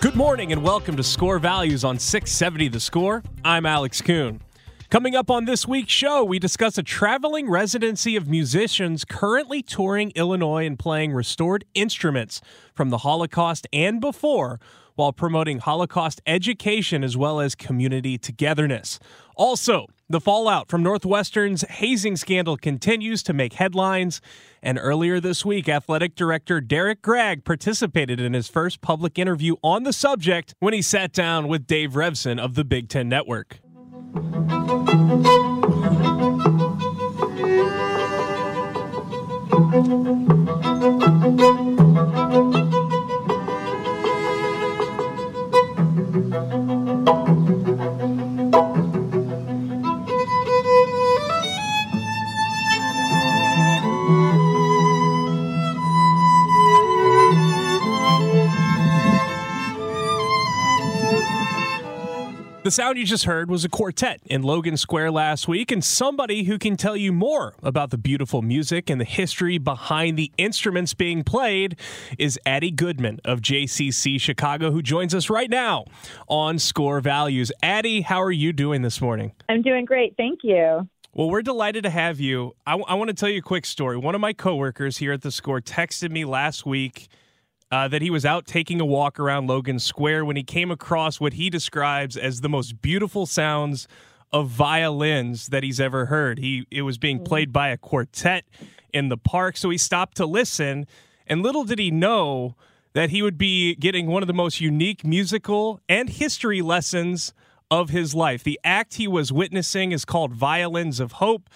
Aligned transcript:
Good 0.00 0.16
morning 0.16 0.50
and 0.50 0.62
welcome 0.62 0.96
to 0.96 1.02
Score 1.02 1.38
Values 1.38 1.84
on 1.84 1.98
670 1.98 2.68
The 2.68 2.80
Score. 2.80 3.22
I'm 3.44 3.66
Alex 3.66 4.00
Kuhn. 4.00 4.40
Coming 4.88 5.14
up 5.14 5.30
on 5.30 5.44
this 5.44 5.68
week's 5.68 5.92
show, 5.92 6.24
we 6.24 6.38
discuss 6.38 6.78
a 6.78 6.82
traveling 6.82 7.50
residency 7.50 8.16
of 8.16 8.26
musicians 8.26 9.04
currently 9.04 9.60
touring 9.62 10.10
Illinois 10.14 10.64
and 10.64 10.78
playing 10.78 11.12
restored 11.12 11.66
instruments 11.74 12.40
from 12.72 12.88
the 12.88 12.98
Holocaust 12.98 13.66
and 13.74 14.00
before 14.00 14.58
while 14.94 15.12
promoting 15.12 15.58
Holocaust 15.58 16.20
education 16.26 17.02
as 17.04 17.16
well 17.16 17.40
as 17.40 17.54
community 17.54 18.18
togetherness. 18.18 18.98
Also, 19.36 19.86
the 20.08 20.20
fallout 20.20 20.68
from 20.68 20.82
Northwestern's 20.82 21.62
hazing 21.62 22.16
scandal 22.16 22.56
continues 22.56 23.22
to 23.22 23.32
make 23.32 23.54
headlines. 23.54 24.20
And 24.62 24.78
earlier 24.78 25.20
this 25.20 25.44
week, 25.44 25.68
athletic 25.68 26.14
director 26.14 26.60
Derrick 26.60 27.00
Gragg 27.00 27.44
participated 27.44 28.20
in 28.20 28.34
his 28.34 28.48
first 28.48 28.80
public 28.80 29.18
interview 29.18 29.54
on 29.62 29.84
the 29.84 29.92
subject 29.92 30.54
when 30.58 30.74
he 30.74 30.82
sat 30.82 31.12
down 31.12 31.48
with 31.48 31.66
Dave 31.66 31.92
Revsine 31.92 32.40
of 32.40 32.54
the 32.54 32.64
Big 32.64 32.88
Ten 32.88 33.08
Network. 33.08 33.60
The 62.70 62.74
sound 62.74 62.98
you 62.98 63.04
just 63.04 63.24
heard 63.24 63.50
was 63.50 63.64
a 63.64 63.68
quartet 63.68 64.20
in 64.26 64.44
Logan 64.44 64.76
Square 64.76 65.10
last 65.10 65.48
week, 65.48 65.72
and 65.72 65.82
somebody 65.82 66.44
who 66.44 66.56
can 66.56 66.76
tell 66.76 66.96
you 66.96 67.12
more 67.12 67.56
about 67.64 67.90
the 67.90 67.98
beautiful 67.98 68.42
music 68.42 68.88
and 68.88 69.00
the 69.00 69.04
history 69.04 69.58
behind 69.58 70.16
the 70.16 70.30
instruments 70.38 70.94
being 70.94 71.24
played 71.24 71.76
is 72.16 72.38
Addie 72.46 72.70
Goodman 72.70 73.18
of 73.24 73.40
JCC 73.40 74.20
Chicago, 74.20 74.70
who 74.70 74.82
joins 74.82 75.16
us 75.16 75.28
right 75.28 75.50
now 75.50 75.84
on 76.28 76.60
Score 76.60 77.00
Values. 77.00 77.50
Addie, 77.60 78.02
how 78.02 78.22
are 78.22 78.30
you 78.30 78.52
doing 78.52 78.82
this 78.82 79.00
morning? 79.00 79.32
I'm 79.48 79.62
doing 79.62 79.84
great. 79.84 80.16
Thank 80.16 80.44
you. 80.44 80.88
Well, 81.12 81.28
we're 81.28 81.42
delighted 81.42 81.82
to 81.82 81.90
have 81.90 82.20
you. 82.20 82.54
I, 82.64 82.74
w- 82.74 82.86
I 82.86 82.94
want 82.94 83.08
to 83.08 83.14
tell 83.14 83.28
you 83.28 83.38
a 83.38 83.42
quick 83.42 83.66
story. 83.66 83.96
One 83.96 84.14
of 84.14 84.20
my 84.20 84.32
coworkers 84.32 84.98
here 84.98 85.12
at 85.12 85.22
the 85.22 85.32
Score 85.32 85.60
texted 85.60 86.12
me 86.12 86.24
last 86.24 86.64
week 86.64 87.08
uh, 87.70 87.88
that 87.88 88.02
he 88.02 88.10
was 88.10 88.24
out 88.24 88.46
taking 88.46 88.80
a 88.80 88.84
walk 88.84 89.18
around 89.20 89.46
Logan 89.46 89.78
Square 89.78 90.24
when 90.24 90.36
he 90.36 90.42
came 90.42 90.70
across 90.70 91.20
what 91.20 91.34
he 91.34 91.50
describes 91.50 92.16
as 92.16 92.40
the 92.40 92.48
most 92.48 92.82
beautiful 92.82 93.26
sounds 93.26 93.86
of 94.32 94.48
violins 94.48 95.48
that 95.48 95.62
he's 95.62 95.80
ever 95.80 96.06
heard. 96.06 96.38
He 96.38 96.66
it 96.70 96.82
was 96.82 96.98
being 96.98 97.22
played 97.24 97.52
by 97.52 97.68
a 97.68 97.76
quartet 97.76 98.44
in 98.92 99.08
the 99.08 99.16
park, 99.16 99.56
so 99.56 99.70
he 99.70 99.78
stopped 99.78 100.16
to 100.16 100.26
listen. 100.26 100.86
And 101.26 101.42
little 101.42 101.64
did 101.64 101.78
he 101.78 101.90
know 101.90 102.56
that 102.92 103.10
he 103.10 103.22
would 103.22 103.38
be 103.38 103.76
getting 103.76 104.08
one 104.08 104.22
of 104.22 104.26
the 104.26 104.34
most 104.34 104.60
unique 104.60 105.04
musical 105.04 105.80
and 105.88 106.08
history 106.08 106.60
lessons 106.60 107.32
of 107.70 107.90
his 107.90 108.14
life. 108.14 108.42
The 108.42 108.58
act 108.64 108.94
he 108.94 109.06
was 109.06 109.32
witnessing 109.32 109.92
is 109.92 110.04
called 110.04 110.32
Violins 110.32 110.98
of 110.98 111.12
Hope 111.12 111.48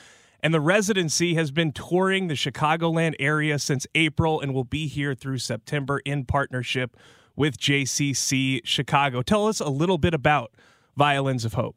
and 0.44 0.52
the 0.52 0.60
residency 0.60 1.34
has 1.34 1.50
been 1.50 1.72
touring 1.72 2.28
the 2.28 2.34
Chicagoland 2.34 3.14
area 3.18 3.58
since 3.58 3.86
April 3.94 4.42
and 4.42 4.52
will 4.52 4.62
be 4.62 4.86
here 4.86 5.14
through 5.14 5.38
September 5.38 6.00
in 6.04 6.26
partnership 6.26 6.98
with 7.34 7.58
JCC 7.58 8.60
Chicago. 8.62 9.22
Tell 9.22 9.48
us 9.48 9.58
a 9.58 9.70
little 9.70 9.96
bit 9.96 10.12
about 10.12 10.52
Violins 10.98 11.46
of 11.46 11.54
Hope. 11.54 11.76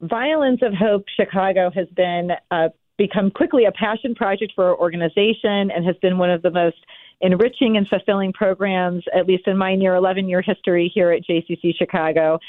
Violins 0.00 0.58
of 0.60 0.74
Hope 0.74 1.04
Chicago 1.16 1.70
has 1.72 1.86
been 1.94 2.32
uh, 2.50 2.70
become 2.98 3.30
quickly 3.30 3.64
a 3.64 3.70
passion 3.70 4.16
project 4.16 4.52
for 4.56 4.64
our 4.64 4.76
organization 4.76 5.70
and 5.70 5.86
has 5.86 5.96
been 6.02 6.18
one 6.18 6.30
of 6.30 6.42
the 6.42 6.50
most 6.50 6.78
enriching 7.20 7.76
and 7.76 7.86
fulfilling 7.86 8.32
programs, 8.32 9.04
at 9.14 9.26
least 9.26 9.46
in 9.46 9.56
my 9.56 9.76
near 9.76 9.94
11 9.94 10.28
year 10.28 10.42
history 10.42 10.90
here 10.92 11.12
at 11.12 11.22
JCC 11.22 11.76
Chicago. 11.78 12.40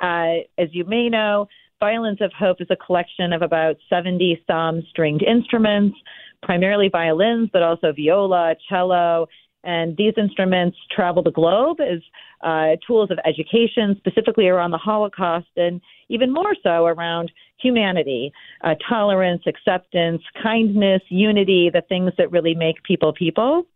Uh, 0.00 0.46
as 0.56 0.68
you 0.72 0.86
may 0.86 1.10
know, 1.10 1.46
Violins 1.80 2.20
of 2.20 2.30
Hope 2.38 2.60
is 2.60 2.66
a 2.70 2.76
collection 2.76 3.32
of 3.32 3.40
about 3.40 3.76
70 3.88 4.42
some 4.46 4.82
stringed 4.90 5.22
instruments, 5.22 5.96
primarily 6.42 6.90
violins, 6.90 7.48
but 7.54 7.62
also 7.62 7.92
viola, 7.92 8.54
cello. 8.68 9.26
And 9.64 9.96
these 9.96 10.12
instruments 10.18 10.76
travel 10.94 11.22
the 11.22 11.30
globe 11.30 11.78
as 11.80 12.00
uh, 12.42 12.76
tools 12.86 13.10
of 13.10 13.18
education, 13.24 13.96
specifically 13.96 14.48
around 14.48 14.72
the 14.72 14.78
Holocaust, 14.78 15.48
and 15.56 15.80
even 16.10 16.32
more 16.32 16.54
so 16.62 16.84
around 16.84 17.32
humanity, 17.58 18.30
uh, 18.62 18.74
tolerance, 18.86 19.42
acceptance, 19.46 20.22
kindness, 20.42 21.00
unity, 21.08 21.70
the 21.72 21.82
things 21.88 22.12
that 22.18 22.30
really 22.30 22.54
make 22.54 22.82
people 22.82 23.12
people. 23.14 23.66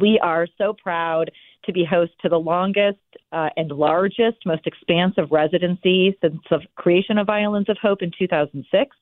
We 0.00 0.18
are 0.22 0.46
so 0.58 0.74
proud 0.74 1.30
to 1.64 1.72
be 1.72 1.84
host 1.84 2.12
to 2.22 2.28
the 2.28 2.38
longest 2.38 2.98
uh, 3.32 3.48
and 3.56 3.70
largest, 3.70 4.38
most 4.46 4.66
expansive 4.66 5.30
residency 5.30 6.16
since 6.20 6.36
the 6.50 6.60
creation 6.76 7.18
of 7.18 7.26
Violins 7.26 7.68
of 7.68 7.76
Hope 7.80 8.02
in 8.02 8.10
2006. 8.18 8.96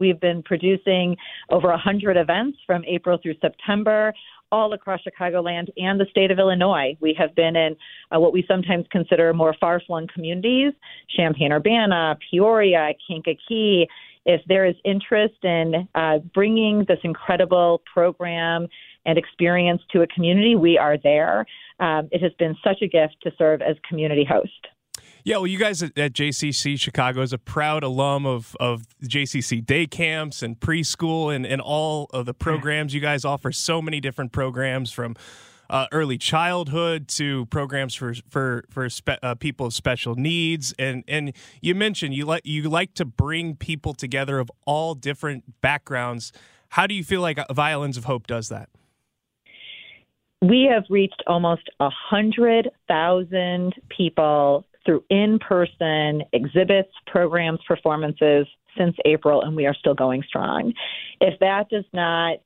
We've 0.00 0.20
been 0.20 0.42
producing 0.42 1.16
over 1.50 1.68
100 1.68 2.16
events 2.16 2.58
from 2.66 2.84
April 2.84 3.18
through 3.22 3.36
September, 3.40 4.12
all 4.50 4.72
across 4.72 5.00
Chicagoland 5.02 5.68
and 5.76 5.98
the 5.98 6.06
state 6.10 6.30
of 6.30 6.38
Illinois. 6.38 6.96
We 7.00 7.14
have 7.18 7.34
been 7.34 7.56
in 7.56 7.76
uh, 8.14 8.20
what 8.20 8.32
we 8.32 8.44
sometimes 8.46 8.86
consider 8.90 9.32
more 9.32 9.54
far 9.60 9.80
flung 9.80 10.06
communities 10.12 10.72
Champaign 11.16 11.52
Urbana, 11.52 12.16
Peoria, 12.30 12.92
Kankakee. 13.06 13.88
If 14.26 14.40
there 14.48 14.64
is 14.64 14.74
interest 14.84 15.42
in 15.42 15.88
uh, 15.94 16.18
bringing 16.32 16.84
this 16.88 16.98
incredible 17.02 17.82
program 17.92 18.68
and 19.06 19.18
experience 19.18 19.82
to 19.92 20.02
a 20.02 20.06
community, 20.06 20.54
we 20.54 20.78
are 20.78 20.96
there. 21.02 21.46
Um, 21.80 22.08
it 22.12 22.22
has 22.22 22.32
been 22.38 22.56
such 22.64 22.82
a 22.82 22.88
gift 22.88 23.16
to 23.22 23.32
serve 23.36 23.62
as 23.62 23.76
community 23.88 24.24
host. 24.24 24.68
Yeah, 25.24 25.36
well, 25.36 25.46
you 25.46 25.58
guys 25.58 25.82
at, 25.82 25.94
JCC 25.94 26.78
Chicago 26.78 27.22
is 27.22 27.32
a 27.32 27.38
proud 27.38 27.82
alum 27.82 28.26
of, 28.26 28.54
of 28.60 28.86
JCC 29.02 29.64
day 29.64 29.86
camps 29.86 30.42
and 30.42 30.60
preschool 30.60 31.34
and, 31.34 31.46
and 31.46 31.62
all 31.62 32.10
of 32.12 32.26
the 32.26 32.34
programs 32.34 32.92
you 32.92 33.00
guys 33.00 33.24
offer. 33.24 33.50
So 33.50 33.80
many 33.80 34.00
different 34.00 34.32
programs 34.32 34.92
from 34.92 35.16
uh, 35.70 35.86
early 35.92 36.18
childhood 36.18 37.08
to 37.08 37.46
programs 37.46 37.94
for 37.94 38.14
for 38.28 38.64
for 38.68 38.88
spe- 38.90 39.18
uh, 39.22 39.34
people 39.34 39.66
of 39.66 39.74
special 39.74 40.14
needs. 40.14 40.74
And 40.78 41.04
and 41.08 41.32
you 41.62 41.74
mentioned 41.74 42.14
you 42.14 42.26
like 42.26 42.42
you 42.44 42.68
like 42.68 42.92
to 42.94 43.06
bring 43.06 43.56
people 43.56 43.94
together 43.94 44.38
of 44.38 44.50
all 44.66 44.94
different 44.94 45.60
backgrounds. 45.62 46.32
How 46.70 46.86
do 46.86 46.94
you 46.94 47.02
feel 47.02 47.22
like 47.22 47.38
Violins 47.50 47.96
of 47.96 48.04
Hope 48.04 48.26
does 48.26 48.50
that? 48.50 48.68
We 50.48 50.68
have 50.70 50.84
reached 50.90 51.22
almost 51.26 51.68
a 51.80 51.88
hundred 51.90 52.70
thousand 52.88 53.74
people 53.96 54.64
through 54.84 55.02
in-person 55.08 56.22
exhibits, 56.32 56.90
programs, 57.06 57.58
performances 57.66 58.46
since 58.76 58.94
April, 59.04 59.42
and 59.42 59.56
we 59.56 59.66
are 59.66 59.74
still 59.74 59.94
going 59.94 60.22
strong. 60.28 60.72
If 61.20 61.38
that 61.40 61.70
does 61.70 61.84
not 61.92 62.38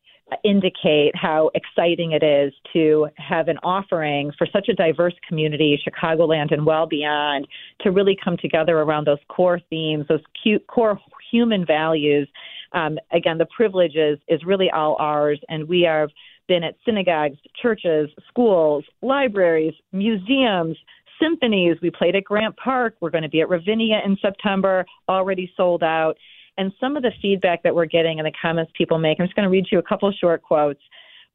indicate 0.45 1.13
how 1.15 1.51
exciting 1.55 2.13
it 2.13 2.23
is 2.23 2.53
to 2.73 3.09
have 3.17 3.49
an 3.49 3.57
offering 3.63 4.31
for 4.37 4.47
such 4.53 4.69
a 4.69 4.75
diverse 4.75 5.15
community, 5.27 5.81
Chicagoland 5.87 6.53
and 6.53 6.67
well 6.67 6.87
beyond, 6.87 7.49
to 7.81 7.91
really 7.91 8.17
come 8.23 8.37
together 8.37 8.79
around 8.79 9.07
those 9.07 9.19
core 9.29 9.61
themes, 9.71 10.05
those 10.09 10.21
cute, 10.43 10.67
core 10.67 11.01
human 11.31 11.65
values. 11.65 12.29
Um, 12.73 12.99
again, 13.11 13.39
the 13.39 13.47
privilege 13.57 13.97
is, 13.97 14.19
is 14.29 14.45
really 14.45 14.71
all 14.71 14.97
ours, 15.01 15.41
and 15.49 15.67
we 15.67 15.81
have 15.83 16.11
been 16.49 16.65
at 16.65 16.75
synagogues, 16.85 17.39
churches, 17.61 18.11
schools, 18.29 18.85
libraries, 19.03 19.75
museums, 19.93 20.77
symphonies. 21.21 21.77
We 21.83 21.91
played 21.91 22.17
at 22.17 22.25
Grant 22.25 22.57
Park. 22.57 22.97
We're 23.01 23.11
going 23.11 23.23
to 23.23 23.29
be 23.29 23.41
at 23.41 23.49
Ravinia 23.49 24.01
in 24.05 24.17
September, 24.21 24.85
already 25.09 25.53
sold 25.57 25.83
out. 25.83 26.15
And 26.57 26.73
some 26.81 26.97
of 26.97 27.03
the 27.03 27.13
feedback 27.23 27.63
that 27.63 27.75
we're 27.75 27.87
getting 27.87 28.19
and 28.19 28.27
the 28.27 28.33
comments 28.41 28.73
people 28.77 28.99
make, 28.99 29.21
I'm 29.21 29.27
just 29.27 29.37
going 29.37 29.47
to 29.47 29.51
read 29.51 29.67
you 29.71 29.79
a 29.79 29.83
couple 29.83 30.11
short 30.13 30.43
quotes. 30.43 30.81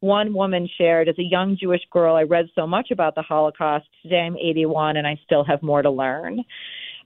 One 0.01 0.33
woman 0.33 0.68
shared, 0.77 1.07
as 1.07 1.18
a 1.18 1.24
young 1.24 1.56
Jewish 1.57 1.81
girl, 1.89 2.16
I 2.18 2.24
read 2.24 2.48
so 2.56 2.68
much 2.68 2.92
about 2.92 3.16
the 3.16 3.21
Holocaust. 3.21 3.86
Today 4.01 4.19
I'm 4.19 4.36
81 4.36 4.98
and 4.98 5.07
I 5.07 5.18
still 5.24 5.45
have 5.45 5.63
more 5.63 5.81
to 5.81 5.89
learn. 5.89 6.44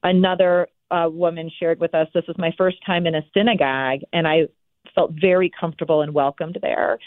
Another 0.01 0.67
uh, 0.89 1.07
woman 1.11 1.51
shared 1.59 1.79
with 1.79 1.93
us, 1.93 2.07
this 2.15 2.25
was 2.27 2.37
my 2.39 2.51
first 2.57 2.77
time 2.85 3.05
in 3.05 3.13
a 3.13 3.21
synagogue, 3.35 3.99
and 4.13 4.27
I 4.27 4.47
felt 4.95 5.11
very 5.11 5.51
comfortable 5.59 6.01
and 6.01 6.13
welcomed 6.13 6.57
there. 6.61 6.97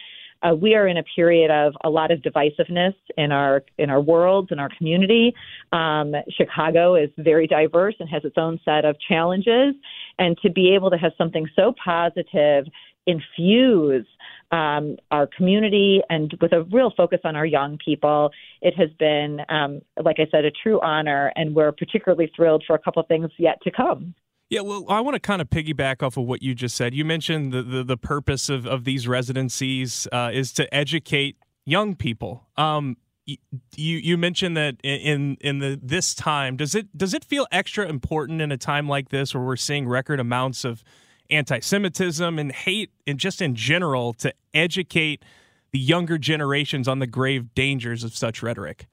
Uh, 0.43 0.55
we 0.55 0.75
are 0.75 0.87
in 0.87 0.97
a 0.97 1.03
period 1.15 1.51
of 1.51 1.75
a 1.85 1.91
lot 1.91 2.11
of 2.11 2.21
divisiveness 2.21 2.95
in 3.17 3.33
our 3.33 3.63
in 3.79 3.91
our 3.91 4.01
worlds 4.01 4.49
in 4.51 4.59
our 4.59 4.71
community. 4.77 5.35
Um, 5.73 6.15
Chicago 6.31 6.95
is 6.95 7.11
very 7.19 7.47
diverse 7.47 7.95
and 8.01 8.09
has 8.09 8.25
its 8.25 8.37
own 8.39 8.59
set 8.65 8.85
of 8.85 8.97
challenges, 9.09 9.75
and 10.19 10.37
to 10.43 10.51
be 10.51 10.75
able 10.75 10.91
to 10.91 10.97
have 10.97 11.13
something 11.19 11.47
so 11.55 11.75
positive 11.85 12.65
infuse 13.07 14.07
um, 14.53 14.97
our 15.11 15.27
community 15.27 16.01
and 16.11 16.35
with 16.41 16.53
a 16.53 16.63
real 16.65 16.93
focus 16.97 17.21
on 17.25 17.37
our 17.37 17.47
young 17.47 17.79
people. 17.85 18.31
It 18.61 18.75
has 18.77 18.91
been, 18.99 19.41
um, 19.49 19.81
like 20.03 20.17
I 20.19 20.27
said, 20.31 20.45
a 20.45 20.51
true 20.51 20.81
honor, 20.81 21.33
and 21.37 21.55
we're 21.55 21.73
particularly 21.73 22.31
thrilled 22.35 22.65
for 22.67 22.75
a 22.75 22.79
couple 22.79 23.01
of 23.01 23.09
things 23.09 23.31
yet 23.39 23.61
to 23.63 23.71
come. 23.71 24.15
Yeah, 24.51 24.63
well, 24.63 24.85
I 24.89 25.01
want 25.01 25.15
to 25.15 25.21
kind 25.21 25.41
of 25.41 25.49
piggyback 25.49 26.03
off 26.03 26.17
of 26.17 26.25
what 26.25 26.43
you 26.43 26.57
just 26.57 26.77
said. 26.77 26.93
You 26.93 27.05
mentioned 27.05 27.53
the 27.53 27.63
the, 27.63 27.85
the 27.85 27.97
purpose 27.97 28.49
of, 28.49 28.67
of 28.67 28.85
these 28.85 29.07
residencies 29.07 30.09
uh, 30.11 30.31
is 30.33 30.53
to 30.55 30.73
educate 30.75 31.37
young 31.65 31.95
people. 31.95 32.49
Um, 32.57 32.97
you 33.27 33.39
you 33.77 34.19
mentioned 34.19 34.57
that 34.57 34.77
in 34.83 35.37
in 35.41 35.61
the 35.61 35.79
this 35.81 36.15
time 36.15 36.57
does 36.57 36.75
it 36.75 36.97
does 36.99 37.15
it 37.15 37.25
feel 37.25 37.47
extra 37.53 37.87
important 37.87 38.41
in 38.41 38.51
a 38.51 38.57
time 38.57 38.89
like 38.89 39.11
this 39.11 39.33
where 39.33 39.45
we're 39.45 39.55
seeing 39.55 39.87
record 39.87 40.19
amounts 40.19 40.65
of 40.65 40.83
anti-Semitism 41.31 42.39
and 42.39 42.51
hate 42.51 42.91
and 43.07 43.21
just 43.21 43.41
in 43.41 43.55
general 43.55 44.13
to 44.15 44.35
educate 44.53 45.25
the 45.71 45.79
younger 45.79 46.19
generations 46.19 46.89
on 46.89 46.99
the 46.99 47.07
grave 47.07 47.55
dangers 47.55 48.03
of 48.03 48.17
such 48.17 48.43
rhetoric? 48.43 48.89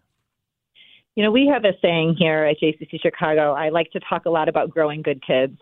You 1.17 1.23
know, 1.23 1.31
we 1.31 1.49
have 1.51 1.65
a 1.65 1.73
saying 1.81 2.15
here 2.19 2.43
at 2.43 2.57
JCC 2.61 3.01
Chicago. 3.01 3.53
I 3.53 3.69
like 3.69 3.89
to 3.93 3.99
talk 4.07 4.27
a 4.27 4.29
lot 4.29 4.47
about 4.47 4.69
growing 4.69 5.01
good 5.01 5.19
kids. 5.25 5.57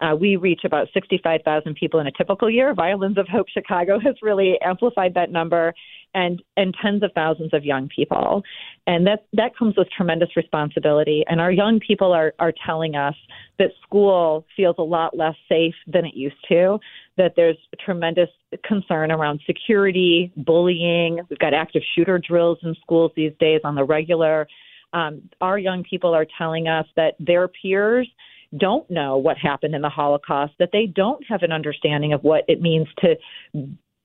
Uh, 0.00 0.16
we 0.18 0.36
reach 0.36 0.62
about 0.64 0.88
65,000 0.94 1.74
people 1.74 2.00
in 2.00 2.06
a 2.06 2.10
typical 2.12 2.48
year. 2.48 2.72
Violins 2.72 3.18
of 3.18 3.28
Hope 3.28 3.46
Chicago 3.50 4.00
has 4.00 4.14
really 4.22 4.58
amplified 4.64 5.12
that 5.12 5.30
number, 5.30 5.74
and 6.14 6.42
and 6.56 6.74
tens 6.80 7.02
of 7.02 7.10
thousands 7.14 7.52
of 7.52 7.66
young 7.66 7.90
people, 7.94 8.42
and 8.86 9.06
that 9.06 9.26
that 9.34 9.54
comes 9.58 9.74
with 9.76 9.88
tremendous 9.94 10.30
responsibility. 10.36 11.22
And 11.28 11.38
our 11.38 11.52
young 11.52 11.80
people 11.86 12.10
are 12.10 12.32
are 12.38 12.54
telling 12.64 12.96
us 12.96 13.14
that 13.58 13.72
school 13.82 14.46
feels 14.56 14.76
a 14.78 14.82
lot 14.82 15.14
less 15.14 15.36
safe 15.50 15.74
than 15.86 16.06
it 16.06 16.14
used 16.14 16.42
to. 16.48 16.78
That 17.18 17.34
there's 17.36 17.58
tremendous 17.78 18.30
concern 18.64 19.12
around 19.12 19.42
security, 19.46 20.32
bullying. 20.34 21.20
We've 21.28 21.38
got 21.38 21.52
active 21.52 21.82
shooter 21.94 22.18
drills 22.18 22.56
in 22.62 22.74
schools 22.80 23.12
these 23.14 23.32
days 23.38 23.60
on 23.64 23.74
the 23.74 23.84
regular 23.84 24.48
um, 24.94 25.28
our 25.40 25.58
young 25.58 25.82
people 25.82 26.14
are 26.14 26.26
telling 26.38 26.68
us 26.68 26.86
that 26.96 27.14
their 27.18 27.48
peers 27.48 28.08
don't 28.56 28.88
know 28.88 29.18
what 29.18 29.36
happened 29.36 29.74
in 29.74 29.82
the 29.82 29.88
Holocaust, 29.88 30.54
that 30.60 30.70
they 30.72 30.86
don't 30.86 31.22
have 31.28 31.42
an 31.42 31.52
understanding 31.52 32.12
of 32.12 32.22
what 32.22 32.44
it 32.46 32.62
means 32.62 32.86
to 33.00 33.16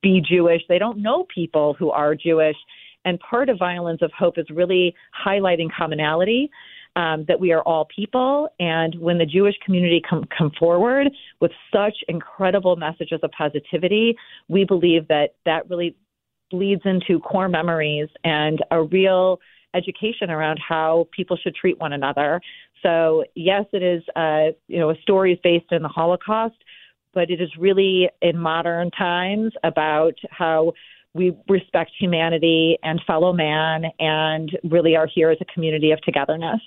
be 0.02 0.20
Jewish. 0.28 0.62
They 0.68 0.78
don't 0.78 1.00
know 1.00 1.26
people 1.32 1.74
who 1.78 1.90
are 1.90 2.14
Jewish. 2.14 2.56
And 3.04 3.18
part 3.20 3.48
of 3.48 3.58
Violins 3.58 4.02
of 4.02 4.10
Hope 4.18 4.36
is 4.36 4.46
really 4.50 4.94
highlighting 5.26 5.68
commonality. 5.74 6.50
Um, 6.96 7.24
that 7.28 7.38
we 7.38 7.52
are 7.52 7.62
all 7.62 7.86
people, 7.94 8.48
and 8.58 8.96
when 8.98 9.16
the 9.16 9.24
Jewish 9.24 9.54
community 9.64 10.02
come 10.10 10.24
come 10.36 10.50
forward 10.58 11.06
with 11.40 11.52
such 11.72 11.94
incredible 12.08 12.74
messages 12.74 13.20
of 13.22 13.30
positivity, 13.30 14.16
we 14.48 14.64
believe 14.64 15.06
that 15.06 15.36
that 15.46 15.70
really 15.70 15.94
bleeds 16.50 16.82
into 16.84 17.20
core 17.20 17.48
memories 17.48 18.08
and 18.24 18.58
a 18.72 18.82
real 18.82 19.38
education 19.74 20.30
around 20.30 20.58
how 20.66 21.08
people 21.14 21.36
should 21.36 21.54
treat 21.54 21.78
one 21.78 21.92
another. 21.92 22.40
So 22.82 23.24
yes, 23.34 23.64
it 23.72 23.82
is 23.82 24.02
uh, 24.16 24.56
you 24.68 24.78
know 24.78 24.90
a 24.90 24.96
story 25.02 25.32
is 25.32 25.38
based 25.42 25.70
in 25.70 25.82
the 25.82 25.88
Holocaust, 25.88 26.56
but 27.12 27.30
it 27.30 27.40
is 27.40 27.50
really 27.58 28.08
in 28.22 28.38
modern 28.38 28.90
times 28.90 29.52
about 29.64 30.14
how 30.30 30.72
we 31.12 31.36
respect 31.48 31.90
humanity 31.98 32.78
and 32.82 33.00
fellow 33.06 33.32
man 33.32 33.84
and 33.98 34.56
really 34.64 34.94
are 34.94 35.08
here 35.12 35.30
as 35.30 35.38
a 35.40 35.44
community 35.46 35.90
of 35.90 36.00
togetherness. 36.02 36.60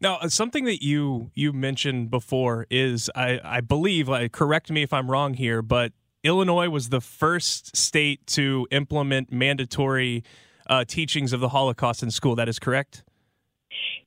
Now, 0.00 0.16
uh, 0.16 0.28
something 0.28 0.64
that 0.64 0.82
you 0.82 1.30
you 1.34 1.52
mentioned 1.52 2.10
before 2.10 2.66
is 2.70 3.10
I, 3.14 3.40
I 3.42 3.60
believe, 3.60 4.08
like, 4.08 4.32
correct 4.32 4.70
me 4.70 4.82
if 4.82 4.92
I'm 4.92 5.10
wrong 5.10 5.34
here, 5.34 5.62
but 5.62 5.92
Illinois 6.22 6.68
was 6.68 6.88
the 6.88 7.00
first 7.00 7.76
state 7.76 8.26
to 8.28 8.66
implement 8.70 9.30
mandatory 9.30 10.24
uh, 10.68 10.84
teachings 10.84 11.32
of 11.32 11.40
the 11.40 11.50
Holocaust 11.50 12.02
in 12.02 12.10
school. 12.10 12.34
That 12.34 12.48
is 12.48 12.58
correct? 12.58 13.04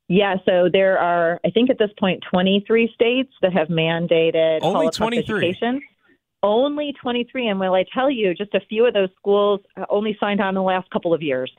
Yeah, 0.09 0.35
so 0.45 0.69
there 0.71 0.97
are, 0.97 1.39
I 1.45 1.49
think 1.49 1.69
at 1.69 1.77
this 1.77 1.89
point, 1.99 2.23
23 2.31 2.91
states 2.93 3.31
that 3.41 3.51
have 3.53 3.67
mandated 3.67 4.59
Only 4.61 4.85
Holocaust 4.85 4.97
23. 4.97 5.37
education. 5.37 5.81
Only 6.43 6.93
23. 7.01 7.47
And 7.47 7.59
will 7.59 7.73
I 7.73 7.83
tell 7.93 8.09
you, 8.09 8.33
just 8.33 8.53
a 8.53 8.61
few 8.69 8.85
of 8.85 8.93
those 8.93 9.09
schools 9.17 9.59
only 9.89 10.15
signed 10.19 10.39
on 10.39 10.49
in 10.49 10.55
the 10.55 10.61
last 10.61 10.89
couple 10.91 11.13
of 11.13 11.21
years. 11.21 11.51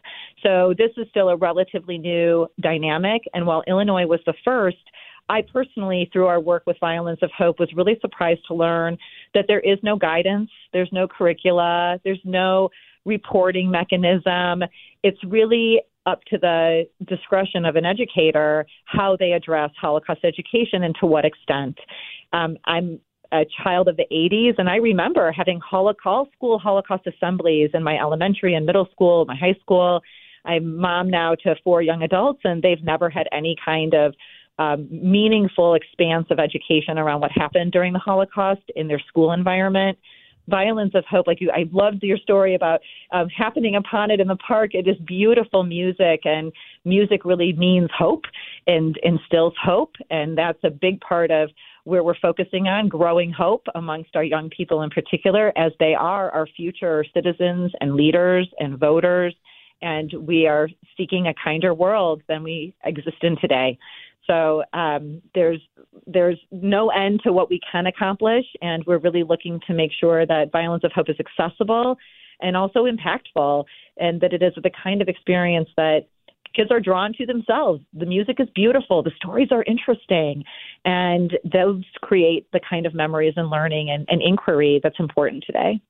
So 0.42 0.72
this 0.78 0.90
is 0.96 1.06
still 1.10 1.28
a 1.28 1.36
relatively 1.36 1.98
new 1.98 2.46
dynamic. 2.60 3.22
And 3.34 3.46
while 3.46 3.62
Illinois 3.66 4.06
was 4.06 4.20
the 4.24 4.34
first, 4.44 4.78
I 5.28 5.42
personally, 5.42 6.08
through 6.12 6.26
our 6.26 6.40
work 6.40 6.62
with 6.66 6.78
Violins 6.80 7.18
of 7.22 7.30
Hope, 7.36 7.58
was 7.58 7.70
really 7.76 7.98
surprised 8.00 8.40
to 8.48 8.54
learn 8.54 8.96
that 9.34 9.44
there 9.46 9.60
is 9.60 9.78
no 9.82 9.96
guidance, 9.96 10.48
there's 10.72 10.88
no 10.90 11.06
curricula, 11.06 12.00
there's 12.02 12.20
no 12.24 12.70
reporting 13.04 13.70
mechanism. 13.70 14.62
It's 15.02 15.22
really 15.24 15.80
up 16.06 16.22
to 16.24 16.38
the 16.38 16.84
discretion 17.06 17.64
of 17.64 17.76
an 17.76 17.84
educator 17.84 18.66
how 18.86 19.16
they 19.18 19.32
address 19.32 19.70
Holocaust 19.80 20.20
education 20.24 20.82
and 20.82 20.94
to 21.00 21.06
what 21.06 21.24
extent. 21.24 21.78
Um, 22.32 22.56
I'm 22.64 23.00
a 23.30 23.44
child 23.62 23.88
of 23.88 23.96
the 23.96 24.06
80s, 24.10 24.54
and 24.56 24.70
I 24.70 24.76
remember 24.76 25.30
having 25.32 25.60
Holocaust 25.60 26.30
school 26.32 26.58
Holocaust 26.58 27.06
assemblies 27.06 27.70
in 27.74 27.82
my 27.82 27.98
elementary 27.98 28.54
and 28.54 28.64
middle 28.64 28.88
school, 28.90 29.26
my 29.26 29.36
high 29.36 29.56
school. 29.60 30.00
I'm 30.44 30.76
mom 30.76 31.10
now 31.10 31.34
to 31.42 31.54
four 31.62 31.82
young 31.82 32.02
adults, 32.02 32.40
and 32.44 32.62
they've 32.62 32.82
never 32.82 33.10
had 33.10 33.26
any 33.32 33.54
kind 33.62 33.92
of 33.92 34.14
um, 34.58 34.88
meaningful 34.90 35.74
expanse 35.74 36.26
of 36.30 36.38
education 36.38 36.98
around 36.98 37.20
what 37.20 37.30
happened 37.32 37.72
during 37.72 37.92
the 37.92 37.98
Holocaust 37.98 38.62
in 38.74 38.88
their 38.88 39.00
school 39.08 39.32
environment. 39.32 39.98
Violins 40.48 40.94
of 40.94 41.04
Hope. 41.04 41.26
Like 41.26 41.40
you, 41.40 41.50
I 41.50 41.64
loved 41.72 42.02
your 42.02 42.18
story 42.18 42.54
about 42.54 42.80
um, 43.12 43.28
happening 43.28 43.76
upon 43.76 44.10
it 44.10 44.20
in 44.20 44.28
the 44.28 44.36
park. 44.36 44.74
It 44.74 44.88
is 44.88 44.96
beautiful 45.06 45.62
music, 45.62 46.20
and 46.24 46.52
music 46.84 47.24
really 47.24 47.52
means 47.52 47.90
hope 47.96 48.24
and 48.66 48.98
instills 49.02 49.54
hope, 49.62 49.94
and 50.10 50.36
that's 50.36 50.62
a 50.64 50.70
big 50.70 51.00
part 51.00 51.30
of 51.30 51.50
where 51.84 52.02
we're 52.02 52.18
focusing 52.20 52.66
on 52.66 52.88
growing 52.88 53.32
hope 53.32 53.66
amongst 53.74 54.14
our 54.14 54.24
young 54.24 54.50
people 54.50 54.82
in 54.82 54.90
particular, 54.90 55.52
as 55.56 55.72
they 55.80 55.94
are 55.94 56.30
our 56.32 56.46
future 56.46 57.04
citizens 57.14 57.72
and 57.80 57.94
leaders 57.94 58.48
and 58.58 58.78
voters. 58.78 59.34
And 59.80 60.12
we 60.26 60.46
are 60.46 60.68
seeking 60.96 61.26
a 61.26 61.34
kinder 61.42 61.72
world 61.72 62.22
than 62.28 62.42
we 62.42 62.74
exist 62.84 63.18
in 63.22 63.36
today. 63.40 63.78
So 64.26 64.62
um, 64.74 65.22
there's 65.34 65.60
there's 66.06 66.38
no 66.50 66.90
end 66.90 67.20
to 67.24 67.32
what 67.32 67.48
we 67.48 67.60
can 67.70 67.86
accomplish, 67.86 68.44
and 68.60 68.84
we're 68.86 68.98
really 68.98 69.22
looking 69.22 69.60
to 69.66 69.74
make 69.74 69.90
sure 69.98 70.26
that 70.26 70.52
Violins 70.52 70.84
of 70.84 70.92
Hope 70.92 71.08
is 71.08 71.16
accessible 71.18 71.96
and 72.40 72.56
also 72.56 72.84
impactful, 72.84 73.64
and 73.96 74.20
that 74.20 74.32
it 74.32 74.42
is 74.42 74.52
the 74.62 74.70
kind 74.82 75.02
of 75.02 75.08
experience 75.08 75.68
that 75.76 76.06
kids 76.54 76.70
are 76.70 76.80
drawn 76.80 77.12
to 77.14 77.26
themselves. 77.26 77.82
The 77.94 78.06
music 78.06 78.36
is 78.38 78.48
beautiful, 78.54 79.02
the 79.02 79.12
stories 79.16 79.48
are 79.50 79.64
interesting, 79.64 80.44
and 80.84 81.36
those 81.44 81.82
create 82.02 82.46
the 82.52 82.60
kind 82.68 82.86
of 82.86 82.94
memories 82.94 83.34
and 83.36 83.50
learning 83.50 83.90
and, 83.90 84.06
and 84.08 84.22
inquiry 84.22 84.80
that's 84.82 85.00
important 85.00 85.44
today. 85.46 85.80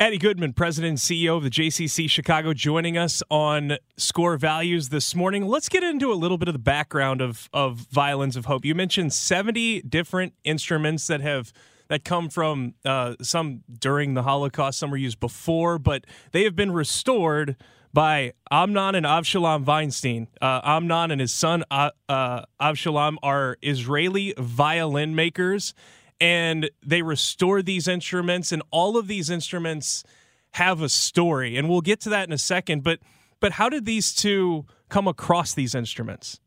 Addie 0.00 0.18
Goodman, 0.18 0.52
President 0.52 0.90
and 0.90 0.98
CEO 0.98 1.36
of 1.36 1.42
the 1.42 1.50
JCC 1.50 2.08
Chicago, 2.08 2.54
joining 2.54 2.96
us 2.96 3.20
on 3.32 3.78
Score 3.96 4.36
Values 4.36 4.90
this 4.90 5.12
morning. 5.12 5.44
Let's 5.44 5.68
get 5.68 5.82
into 5.82 6.12
a 6.12 6.14
little 6.14 6.38
bit 6.38 6.46
of 6.46 6.54
the 6.54 6.60
background 6.60 7.20
of, 7.20 7.48
of 7.52 7.78
Violins 7.90 8.36
of 8.36 8.44
Hope. 8.44 8.64
You 8.64 8.76
mentioned 8.76 9.12
70 9.12 9.82
different 9.82 10.34
instruments 10.44 11.08
that 11.08 11.20
have 11.20 11.52
that 11.88 12.04
come 12.04 12.28
from 12.28 12.74
uh, 12.84 13.16
some 13.20 13.64
during 13.76 14.14
the 14.14 14.22
Holocaust, 14.22 14.78
some 14.78 14.92
were 14.92 14.96
used 14.96 15.18
before, 15.18 15.80
but 15.80 16.04
they 16.30 16.44
have 16.44 16.54
been 16.54 16.70
restored 16.70 17.56
by 17.92 18.34
Amnon 18.52 18.94
and 18.94 19.04
Avshalom 19.04 19.64
Weinstein. 19.64 20.28
Uh, 20.40 20.60
Amnon 20.62 21.10
and 21.10 21.20
his 21.20 21.32
son 21.32 21.64
uh, 21.72 21.90
uh, 22.08 22.42
Avshalom 22.60 23.16
are 23.24 23.56
Israeli 23.62 24.32
violin 24.38 25.16
makers, 25.16 25.74
and 26.20 26.70
they 26.84 27.02
restore 27.02 27.62
these 27.62 27.88
instruments, 27.88 28.52
and 28.52 28.62
all 28.70 28.96
of 28.96 29.06
these 29.06 29.30
instruments 29.30 30.04
have 30.52 30.80
a 30.80 30.88
story, 30.88 31.56
and 31.56 31.68
we'll 31.68 31.80
get 31.80 32.00
to 32.00 32.08
that 32.10 32.26
in 32.26 32.32
a 32.32 32.38
second. 32.38 32.82
But 32.82 33.00
but 33.40 33.52
how 33.52 33.68
did 33.68 33.84
these 33.84 34.12
two 34.14 34.66
come 34.88 35.06
across 35.06 35.54
these 35.54 35.74
instruments? 35.74 36.40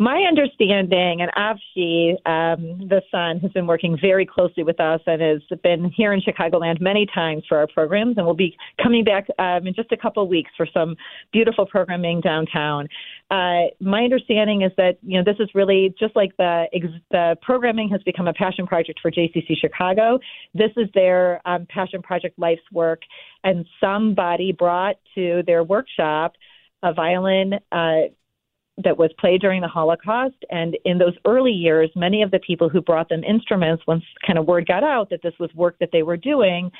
My 0.00 0.22
understanding, 0.26 1.20
and 1.20 1.30
Avshi, 1.36 2.12
um, 2.24 2.88
the 2.88 3.02
son, 3.10 3.38
has 3.40 3.52
been 3.52 3.66
working 3.66 3.98
very 4.00 4.24
closely 4.24 4.62
with 4.62 4.80
us 4.80 5.02
and 5.06 5.20
has 5.20 5.42
been 5.62 5.92
here 5.94 6.14
in 6.14 6.22
Chicagoland 6.22 6.80
many 6.80 7.04
times 7.14 7.44
for 7.46 7.58
our 7.58 7.66
programs, 7.66 8.16
and 8.16 8.24
will 8.24 8.32
be 8.32 8.56
coming 8.82 9.04
back 9.04 9.26
um, 9.38 9.66
in 9.66 9.74
just 9.74 9.92
a 9.92 9.98
couple 9.98 10.26
weeks 10.26 10.52
for 10.56 10.66
some 10.72 10.96
beautiful 11.34 11.66
programming 11.66 12.22
downtown. 12.22 12.88
Uh, 13.30 13.66
my 13.80 14.02
understanding 14.02 14.62
is 14.62 14.72
that 14.76 14.98
you 15.02 15.16
know 15.16 15.24
this 15.24 15.38
is 15.38 15.48
really 15.54 15.94
just 15.98 16.16
like 16.16 16.36
the 16.36 16.64
the 17.10 17.36
programming 17.42 17.88
has 17.88 18.02
become 18.02 18.26
a 18.26 18.32
passion 18.32 18.66
project 18.66 18.98
for 19.00 19.10
JCC 19.10 19.56
Chicago. 19.60 20.18
This 20.52 20.72
is 20.76 20.88
their 20.94 21.40
um, 21.44 21.66
passion 21.68 22.02
project, 22.02 22.38
life's 22.38 22.62
work, 22.72 23.02
and 23.44 23.64
somebody 23.80 24.52
brought 24.52 24.96
to 25.14 25.42
their 25.46 25.62
workshop 25.62 26.32
a 26.82 26.92
violin 26.92 27.54
uh, 27.70 28.08
that 28.82 28.96
was 28.96 29.10
played 29.18 29.40
during 29.40 29.60
the 29.60 29.68
Holocaust. 29.68 30.36
And 30.50 30.76
in 30.84 30.98
those 30.98 31.14
early 31.24 31.52
years, 31.52 31.90
many 31.94 32.22
of 32.22 32.30
the 32.30 32.38
people 32.38 32.68
who 32.68 32.80
brought 32.80 33.08
them 33.08 33.22
instruments, 33.22 33.82
once 33.86 34.04
kind 34.26 34.38
of 34.38 34.46
word 34.46 34.66
got 34.66 34.82
out 34.82 35.10
that 35.10 35.22
this 35.22 35.34
was 35.38 35.50
work 35.54 35.78
that 35.80 35.90
they 35.92 36.02
were 36.02 36.16
doing, 36.16 36.70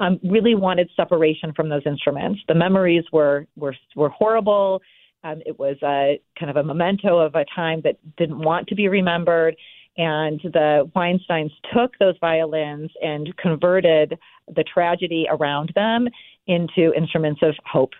um, 0.00 0.18
really 0.24 0.54
wanted 0.54 0.90
separation 0.96 1.52
from 1.54 1.68
those 1.68 1.82
instruments. 1.86 2.40
The 2.48 2.54
memories 2.54 3.04
were 3.12 3.46
were 3.56 3.76
were 3.94 4.08
horrible. 4.08 4.82
Um, 5.22 5.42
it 5.44 5.58
was 5.58 5.76
a 5.82 6.20
kind 6.38 6.50
of 6.50 6.56
a 6.56 6.62
memento 6.62 7.18
of 7.18 7.34
a 7.34 7.44
time 7.54 7.82
that 7.84 7.96
didn't 8.16 8.38
want 8.38 8.68
to 8.68 8.74
be 8.74 8.88
remembered. 8.88 9.56
And 9.96 10.40
the 10.42 10.90
Weinsteins 10.96 11.50
took 11.74 11.92
those 11.98 12.14
violins 12.20 12.90
and 13.02 13.36
converted 13.36 14.18
the 14.54 14.64
tragedy 14.64 15.26
around 15.28 15.72
them 15.74 16.08
into 16.46 16.92
instruments 16.94 17.40
of 17.42 17.54
hope. 17.70 17.92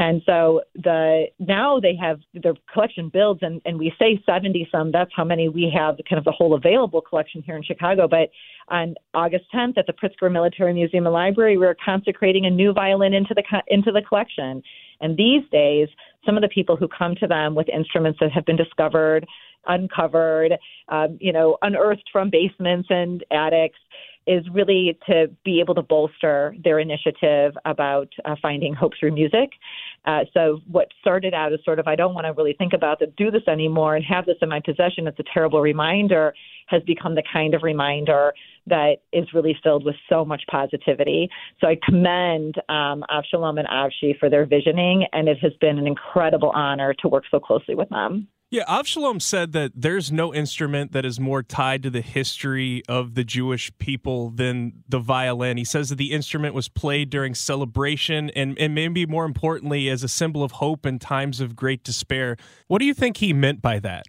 And 0.00 0.22
so 0.24 0.62
the 0.74 1.26
now 1.38 1.78
they 1.78 1.94
have 2.00 2.20
their 2.32 2.54
collection 2.72 3.10
builds 3.10 3.40
and, 3.42 3.60
and 3.66 3.78
we 3.78 3.92
say 3.98 4.20
70 4.24 4.66
some, 4.72 4.90
that's 4.90 5.10
how 5.14 5.24
many 5.24 5.50
we 5.50 5.70
have 5.76 5.96
kind 6.08 6.18
of 6.18 6.24
the 6.24 6.32
whole 6.32 6.54
available 6.54 7.02
collection 7.02 7.42
here 7.42 7.54
in 7.54 7.62
Chicago. 7.62 8.08
But 8.08 8.30
on 8.68 8.94
August 9.12 9.44
10th 9.54 9.76
at 9.76 9.86
the 9.86 9.92
Pritzker 9.92 10.32
Military 10.32 10.72
Museum 10.72 11.06
and 11.06 11.12
Library, 11.12 11.58
we're 11.58 11.76
consecrating 11.84 12.46
a 12.46 12.50
new 12.50 12.72
violin 12.72 13.12
into 13.12 13.34
the 13.34 13.42
into 13.68 13.92
the 13.92 14.00
collection. 14.00 14.62
And 15.02 15.18
these 15.18 15.42
days, 15.52 15.88
some 16.24 16.36
of 16.36 16.42
the 16.42 16.48
people 16.48 16.76
who 16.76 16.88
come 16.88 17.14
to 17.16 17.26
them 17.26 17.54
with 17.54 17.68
instruments 17.68 18.18
that 18.20 18.30
have 18.32 18.44
been 18.44 18.56
discovered, 18.56 19.26
uncovered, 19.66 20.52
um, 20.88 21.18
you 21.20 21.32
know, 21.32 21.56
unearthed 21.62 22.08
from 22.12 22.30
basements 22.30 22.88
and 22.90 23.24
attics, 23.30 23.78
is 24.26 24.44
really 24.52 24.98
to 25.06 25.30
be 25.44 25.60
able 25.60 25.74
to 25.74 25.82
bolster 25.82 26.54
their 26.62 26.78
initiative 26.78 27.54
about 27.64 28.08
uh, 28.24 28.36
finding 28.40 28.74
hope 28.74 28.92
through 28.98 29.12
music. 29.12 29.50
Uh, 30.04 30.20
so 30.34 30.60
what 30.70 30.88
started 31.00 31.34
out 31.34 31.52
as 31.52 31.58
sort 31.64 31.78
of 31.78 31.88
I 31.88 31.96
don't 31.96 32.14
want 32.14 32.26
to 32.26 32.32
really 32.32 32.52
think 32.52 32.72
about 32.72 32.98
to 33.00 33.06
do 33.06 33.30
this 33.30 33.42
anymore 33.48 33.96
and 33.96 34.04
have 34.04 34.26
this 34.26 34.36
in 34.42 34.48
my 34.48 34.60
possession. 34.60 35.06
It's 35.06 35.18
a 35.18 35.24
terrible 35.32 35.60
reminder. 35.60 36.34
Has 36.66 36.82
become 36.84 37.14
the 37.14 37.22
kind 37.32 37.54
of 37.54 37.62
reminder 37.62 38.32
that 38.66 38.98
is 39.12 39.26
really 39.34 39.56
filled 39.62 39.84
with 39.84 39.96
so 40.08 40.24
much 40.24 40.42
positivity. 40.50 41.28
So 41.60 41.66
I 41.66 41.76
commend 41.84 42.56
um, 42.68 43.04
Avshalom 43.10 43.58
and 43.58 43.68
Avshi 43.68 44.18
for 44.18 44.30
their 44.30 44.46
visioning, 44.46 45.06
and 45.12 45.28
it 45.28 45.38
has 45.40 45.52
been 45.60 45.78
an 45.78 45.86
incredible 45.86 46.50
honor 46.50 46.94
to 47.00 47.08
work 47.08 47.24
so 47.30 47.40
closely 47.40 47.74
with 47.74 47.88
them. 47.88 48.28
Yeah, 48.52 48.64
Avshalom 48.64 49.22
said 49.22 49.52
that 49.52 49.70
there's 49.76 50.10
no 50.10 50.34
instrument 50.34 50.90
that 50.90 51.04
is 51.04 51.20
more 51.20 51.40
tied 51.40 51.84
to 51.84 51.90
the 51.90 52.00
history 52.00 52.82
of 52.88 53.14
the 53.14 53.22
Jewish 53.22 53.70
people 53.78 54.30
than 54.30 54.82
the 54.88 54.98
violin. 54.98 55.56
He 55.56 55.64
says 55.64 55.88
that 55.90 55.98
the 55.98 56.10
instrument 56.10 56.52
was 56.52 56.68
played 56.68 57.10
during 57.10 57.36
celebration 57.36 58.28
and, 58.30 58.58
and 58.58 58.74
maybe 58.74 59.06
more 59.06 59.24
importantly 59.24 59.88
as 59.88 60.02
a 60.02 60.08
symbol 60.08 60.42
of 60.42 60.50
hope 60.52 60.84
in 60.84 60.98
times 60.98 61.40
of 61.40 61.54
great 61.54 61.84
despair. 61.84 62.36
What 62.66 62.80
do 62.80 62.86
you 62.86 62.94
think 62.94 63.18
he 63.18 63.32
meant 63.32 63.62
by 63.62 63.78
that? 63.78 64.06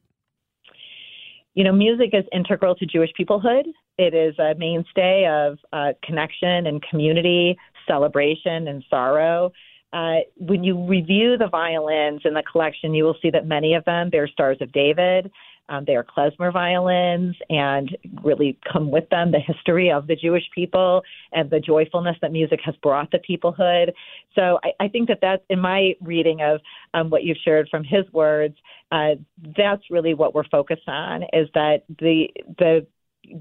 You 1.54 1.64
know, 1.64 1.72
music 1.72 2.10
is 2.14 2.24
integral 2.34 2.74
to 2.76 2.86
Jewish 2.88 3.12
peoplehood. 3.20 3.66
It 3.98 4.14
is 4.14 4.38
a 4.40 4.56
mainstay 4.58 5.28
of 5.28 5.60
uh, 5.74 5.94
connection 6.04 6.68
and 6.68 6.82
community, 6.82 7.58
celebration 7.88 8.68
and 8.68 8.84
sorrow. 8.90 9.52
Uh, 9.94 10.20
when 10.38 10.64
you 10.64 10.88
review 10.88 11.38
the 11.38 11.50
violins 11.50 12.22
in 12.24 12.34
the 12.34 12.44
collection, 12.50 12.94
you 12.94 13.04
will 13.04 13.18
see 13.22 13.30
that 13.30 13.46
many 13.46 13.74
of 13.74 13.84
them, 13.86 14.10
they're 14.12 14.28
Stars 14.28 14.58
of 14.62 14.72
David. 14.72 15.30
Um, 15.70 15.86
they 15.86 15.96
are 15.96 16.04
klezmer 16.04 16.52
violins 16.52 17.36
and 17.50 17.96
really 18.24 18.58
come 18.72 18.92
with 18.92 19.08
them 19.10 19.32
the 19.32 19.40
history 19.40 19.90
of 19.90 20.06
the 20.08 20.18
Jewish 20.18 20.44
people 20.54 21.02
and 21.32 21.50
the 21.50 21.62
joyfulness 21.62 22.18
that 22.22 22.32
music 22.34 22.60
has 22.66 22.76
brought 22.84 23.10
to 23.12 23.20
peoplehood. 23.20 23.94
So 24.36 24.60
I, 24.64 24.72
I 24.82 24.88
think 24.90 25.08
that 25.08 25.20
that's 25.22 25.44
in 25.50 25.60
my 25.60 25.94
reading 26.02 26.42
of 26.42 26.60
um, 26.94 27.10
what 27.10 27.24
you've 27.24 27.38
shared 27.44 27.70
from 27.70 27.86
his 27.86 28.04
words. 28.12 28.56
Uh, 28.92 29.16
that's 29.56 29.84
really 29.90 30.14
what 30.14 30.36
we're 30.36 30.48
focused 30.50 30.88
on 30.88 31.24
is 31.32 31.48
that 31.54 31.84
the 32.00 32.28
the 32.58 32.86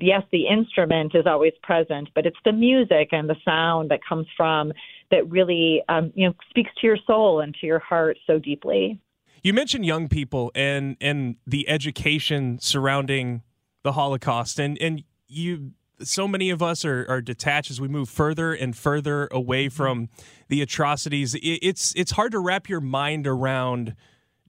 yes, 0.00 0.22
the 0.32 0.46
instrument 0.46 1.14
is 1.14 1.26
always 1.26 1.52
present, 1.62 2.08
but 2.14 2.26
it's 2.26 2.38
the 2.44 2.52
music 2.52 3.08
and 3.12 3.28
the 3.28 3.36
sound 3.44 3.90
that 3.90 4.00
comes 4.06 4.26
from 4.36 4.72
that 5.10 5.28
really 5.28 5.82
um, 5.88 6.12
you 6.14 6.28
know 6.28 6.34
speaks 6.48 6.70
to 6.80 6.86
your 6.86 6.98
soul 7.06 7.40
and 7.40 7.54
to 7.60 7.66
your 7.66 7.78
heart 7.78 8.16
so 8.26 8.38
deeply. 8.38 9.00
You 9.42 9.54
mentioned 9.54 9.86
young 9.86 10.08
people 10.08 10.52
and 10.54 10.96
and 11.00 11.36
the 11.46 11.68
education 11.68 12.58
surrounding 12.60 13.42
the 13.82 13.92
Holocaust, 13.92 14.58
and 14.58 14.76
and 14.80 15.02
you 15.26 15.72
so 16.02 16.26
many 16.26 16.50
of 16.50 16.62
us 16.62 16.84
are, 16.84 17.06
are 17.08 17.20
detached 17.20 17.70
as 17.70 17.80
we 17.80 17.88
move 17.88 18.08
further 18.08 18.52
and 18.52 18.76
further 18.76 19.28
away 19.30 19.66
mm-hmm. 19.66 19.76
from 19.76 20.08
the 20.48 20.62
atrocities. 20.62 21.34
It, 21.34 21.40
it's 21.40 21.92
it's 21.96 22.12
hard 22.12 22.32
to 22.32 22.38
wrap 22.38 22.68
your 22.68 22.80
mind 22.80 23.26
around 23.26 23.94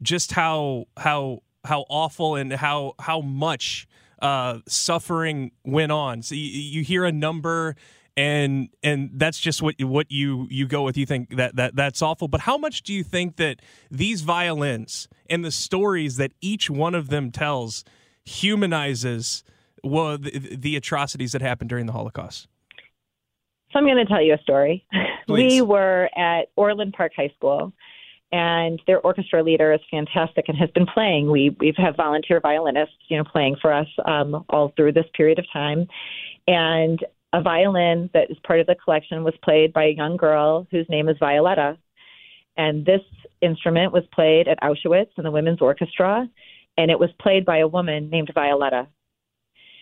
just 0.02 0.34
how 0.34 0.86
how 0.98 1.40
how 1.64 1.86
awful 1.90 2.36
and 2.36 2.54
how 2.54 2.94
how 3.00 3.22
much 3.22 3.88
uh, 4.22 4.60
suffering 4.68 5.52
went 5.64 5.92
on. 5.92 6.22
So 6.22 6.36
you, 6.36 6.42
you 6.42 6.84
hear 6.84 7.06
a 7.06 7.12
number 7.12 7.76
and 8.18 8.70
and 8.84 9.10
that's 9.14 9.40
just 9.40 9.62
what 9.62 9.76
what 9.82 10.12
you 10.12 10.48
you 10.50 10.68
go 10.68 10.84
with 10.84 10.98
you 10.98 11.06
think 11.06 11.36
that 11.38 11.56
that 11.56 11.76
that's 11.76 12.02
awful 12.02 12.28
but 12.28 12.42
how 12.42 12.58
much 12.58 12.84
do 12.84 12.94
you 12.94 13.04
think 13.04 13.38
that 13.38 13.62
these 13.90 14.22
violins 14.22 15.08
and 15.30 15.46
the 15.46 15.52
stories 15.52 16.18
that 16.18 16.32
each 16.42 16.70
one 16.70 16.94
of 16.94 17.10
them 17.10 17.32
tells 17.32 17.86
humanizes 18.26 19.44
well, 19.84 20.18
the, 20.18 20.32
the 20.56 20.76
atrocities 20.76 21.32
that 21.32 21.42
happened 21.42 21.70
during 21.70 21.86
the 21.86 21.94
holocaust 21.94 22.48
so 23.72 23.80
i'm 23.80 23.86
going 23.86 23.96
to 23.96 24.06
tell 24.06 24.22
you 24.22 24.34
a 24.34 24.42
story 24.42 24.86
Please. 25.28 25.54
we 25.54 25.62
were 25.62 26.10
at 26.18 26.48
orland 26.58 26.94
park 26.94 27.14
high 27.16 27.32
school 27.38 27.72
and 28.32 28.82
their 28.88 29.00
orchestra 29.02 29.44
leader 29.44 29.74
is 29.74 29.82
fantastic 29.90 30.46
and 30.48 30.58
has 30.58 30.70
been 30.72 30.86
playing. 30.86 31.30
We 31.30 31.56
we've 31.60 31.76
had 31.76 31.98
volunteer 31.98 32.40
violinists, 32.40 32.96
you 33.08 33.18
know, 33.18 33.24
playing 33.24 33.58
for 33.62 33.74
us 33.74 33.88
um, 34.06 34.46
all 34.50 34.74
through 34.76 34.94
this 34.94 35.06
period 35.16 35.40
of 35.40 35.46
time, 35.52 35.88
and 36.48 37.04
a 37.34 37.42
violin 37.42 38.10
that 38.14 38.30
is 38.30 38.38
part 38.46 38.60
of 38.60 38.68
the 38.68 38.76
collection 38.76 39.24
was 39.24 39.34
played 39.44 39.74
by 39.74 39.86
a 39.86 39.96
young 39.96 40.18
girl 40.18 40.68
whose 40.72 40.88
name 40.90 41.10
is 41.10 41.18
Violetta, 41.20 41.78
and 42.58 42.86
this 42.86 43.02
instrument 43.42 43.94
was 43.94 44.04
played 44.14 44.48
at 44.48 44.62
Auschwitz 44.62 45.12
in 45.18 45.24
the 45.24 45.32
women's 45.32 45.62
orchestra, 45.62 46.28
and 46.78 46.92
it 46.92 47.00
was 47.00 47.10
played 47.20 47.46
by 47.46 47.60
a 47.60 47.68
woman 47.68 48.10
named 48.10 48.32
Violetta. 48.34 48.88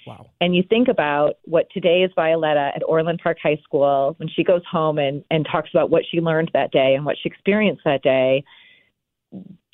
Wow. 0.09 0.25
And 0.41 0.55
you 0.55 0.63
think 0.67 0.87
about 0.87 1.35
what 1.45 1.67
today 1.71 2.01
is 2.01 2.11
Violetta 2.15 2.71
at 2.75 2.81
Orland 2.83 3.19
Park 3.21 3.37
High 3.43 3.59
School 3.63 4.15
when 4.17 4.27
she 4.27 4.43
goes 4.43 4.63
home 4.69 4.97
and, 4.97 5.23
and 5.29 5.47
talks 5.49 5.69
about 5.71 5.91
what 5.91 6.01
she 6.09 6.19
learned 6.19 6.49
that 6.53 6.71
day 6.71 6.95
and 6.95 7.05
what 7.05 7.15
she 7.21 7.29
experienced 7.29 7.83
that 7.85 8.01
day, 8.01 8.43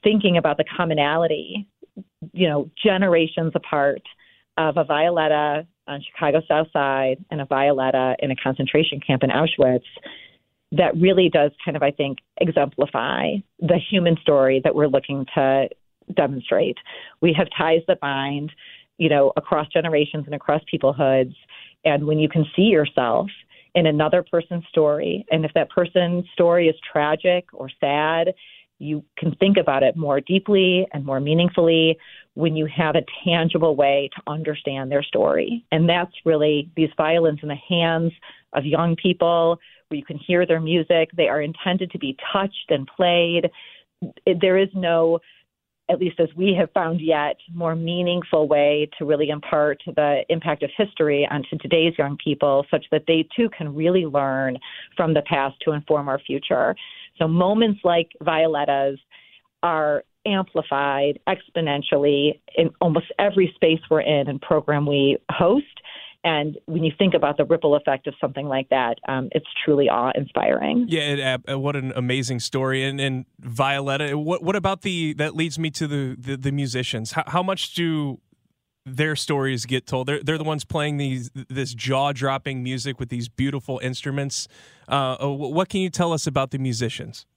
thinking 0.04 0.36
about 0.36 0.58
the 0.58 0.66
commonality, 0.76 1.70
you 2.34 2.50
know, 2.50 2.70
generations 2.84 3.54
apart 3.56 4.02
of 4.58 4.76
a 4.76 4.84
Violetta 4.84 5.66
on 5.88 6.04
Chicago 6.12 6.42
South 6.50 6.68
Side 6.74 7.24
and 7.32 7.40
a 7.40 7.46
Violetta 7.46 8.18
in 8.20 8.30
a 8.30 8.36
concentration 8.36 9.00
camp 9.00 9.24
in 9.24 9.30
Auschwitz 9.30 9.84
that 10.74 10.98
really 10.98 11.30
does 11.30 11.52
kind 11.64 11.78
of, 11.78 11.84
I 11.84 11.92
think, 11.92 12.18
exemplify 12.42 13.36
the 13.60 13.80
human 13.90 14.18
story 14.22 14.60
that 14.66 14.76
we're 14.76 14.88
looking 14.88 15.26
to 15.36 15.70
demonstrate. 16.14 16.78
We 17.22 17.34
have 17.38 17.48
ties 17.58 17.82
that 17.88 18.02
bind 18.02 18.52
you 18.98 19.10
know, 19.10 19.34
across 19.36 19.68
generations 19.68 20.26
and 20.26 20.36
across 20.36 20.62
peoplehoods. 20.72 21.36
And 21.84 22.06
when 22.06 22.20
you 22.20 22.30
can 22.30 22.46
see 22.56 22.64
yourself 22.64 23.28
in 23.74 23.86
another 23.86 24.24
person's 24.24 24.64
story, 24.70 25.26
and 25.32 25.46
if 25.46 25.52
that 25.54 25.70
person's 25.70 26.26
story 26.34 26.68
is 26.68 26.76
tragic 26.92 27.46
or 27.54 27.70
sad, 27.80 28.34
you 28.78 29.04
can 29.18 29.34
think 29.36 29.58
about 29.58 29.84
it 29.84 29.96
more 29.96 30.20
deeply 30.20 30.86
and 30.94 31.06
more 31.06 31.20
meaningfully 31.20 31.98
when 32.34 32.56
you 32.56 32.66
have 32.66 32.96
a 32.96 33.06
tangible 33.24 33.76
way 33.76 34.10
to 34.16 34.22
understand 34.28 34.92
their 34.92 35.04
story. 35.04 35.66
And 35.72 35.88
that's 35.88 36.12
really 36.26 36.70
these 36.76 36.90
violins 36.98 37.40
in 37.42 37.48
the 37.48 37.56
hands 37.56 38.12
of 38.54 38.66
young 38.66 38.96
people 38.96 39.60
where 39.88 39.98
you 39.98 40.06
can 40.06 40.18
hear 40.18 40.46
their 40.46 40.60
music. 40.60 41.10
They 41.16 41.30
are 41.30 41.42
intended 41.42 41.92
to 41.92 42.00
be 42.00 42.18
touched 42.34 42.70
and 42.70 42.88
played. 42.88 43.50
There 44.26 44.58
is 44.58 44.70
no 44.74 45.20
at 45.90 46.00
least 46.00 46.20
as 46.20 46.30
we 46.36 46.56
have 46.58 46.72
found 46.72 47.00
yet, 47.00 47.38
more 47.54 47.76
meaningful 47.76 48.48
way 48.48 48.90
to 48.98 49.06
really 49.06 49.30
impart 49.30 49.82
the 49.86 50.24
impact 50.30 50.64
of 50.64 50.72
history 50.76 51.28
onto 51.30 51.58
today's 51.60 51.94
young 51.98 52.18
people 52.24 52.66
such 52.72 52.86
that 52.92 53.04
they 53.08 53.28
too 53.36 53.50
can 53.56 53.74
really 53.76 54.06
learn 54.06 54.58
from 54.98 55.14
the 55.14 55.22
past 55.22 55.56
to 55.64 55.72
inform 55.72 56.10
our 56.10 56.20
future. 56.20 56.76
So 57.18 57.28
moments 57.28 57.82
like 57.84 58.10
Violetta's 58.22 59.00
are 59.62 60.04
amplified 60.26 61.20
exponentially 61.30 62.40
in 62.56 62.72
almost 62.82 63.08
every 63.20 63.52
space 63.56 63.80
we're 63.90 64.02
in 64.02 64.28
and 64.28 64.42
program 64.42 64.88
we 64.88 65.18
host. 65.32 65.66
And 66.26 66.58
when 66.66 66.84
you 66.84 66.92
think 66.98 67.14
about 67.14 67.38
the 67.38 67.46
ripple 67.46 67.76
effect 67.76 68.08
of 68.08 68.16
something 68.20 68.48
like 68.48 68.70
that, 68.70 68.98
um, 69.08 69.30
it's 69.32 69.46
truly 69.64 69.90
awe 69.90 70.12
inspiring. 70.16 70.88
Yeah, 70.90 71.02
it, 71.02 71.42
uh, 71.48 71.60
what 71.60 71.76
an 71.76 71.94
amazing 71.96 72.40
story. 72.40 72.84
And, 72.84 73.00
and 73.00 73.26
Violetta, 73.40 74.18
what 74.18 74.42
what 74.42 74.56
about 74.56 74.82
the 74.82 75.14
that 75.14 75.36
leads 75.36 75.60
me 75.60 75.70
to 75.70 75.88
the 75.88 76.16
the, 76.20 76.36
the 76.36 76.52
musicians? 76.52 77.12
How, 77.12 77.24
how 77.28 77.44
much 77.44 77.76
do 77.76 78.20
their 78.88 79.16
stories 79.16 79.68
get 79.68 79.86
told? 79.86 80.08
They're 80.08 80.24
they're 80.24 80.40
the 80.40 80.44
ones 80.44 80.66
playing 80.66 80.98
these 80.98 81.30
this 81.48 81.76
jaw 81.76 82.12
dropping 82.12 82.64
music 82.64 83.00
with 83.00 83.10
these 83.10 83.30
beautiful 83.30 83.80
instruments. 83.84 84.48
Uh, 84.90 85.18
uh 85.22 85.28
what 85.30 85.70
can 85.70 85.82
you 85.82 85.92
tell 85.92 86.12
us 86.12 86.26
about 86.26 86.50
the 86.50 86.58
musicians? 86.58 87.28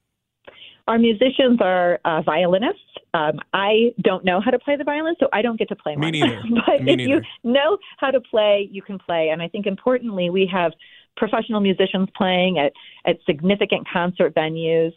Our 0.88 0.98
musicians 0.98 1.60
are 1.60 2.00
uh, 2.06 2.22
violinists. 2.22 2.80
Um, 3.12 3.38
I 3.52 3.94
don't 4.02 4.24
know 4.24 4.40
how 4.40 4.50
to 4.50 4.58
play 4.58 4.76
the 4.76 4.84
violin, 4.84 5.14
so 5.20 5.28
I 5.32 5.42
don't 5.42 5.58
get 5.58 5.68
to 5.68 5.76
play 5.76 5.94
Me 5.96 6.06
one. 6.06 6.12
neither. 6.12 6.42
but 6.66 6.82
Me 6.82 6.92
if 6.92 6.96
neither. 6.96 7.14
you 7.14 7.20
know 7.44 7.78
how 7.98 8.10
to 8.10 8.20
play, 8.20 8.68
you 8.72 8.80
can 8.82 8.98
play. 8.98 9.28
And 9.28 9.42
I 9.42 9.48
think 9.48 9.66
importantly, 9.66 10.30
we 10.30 10.48
have 10.50 10.72
professional 11.16 11.60
musicians 11.60 12.08
playing 12.16 12.58
at, 12.58 12.72
at 13.06 13.18
significant 13.26 13.86
concert 13.92 14.34
venues. 14.34 14.92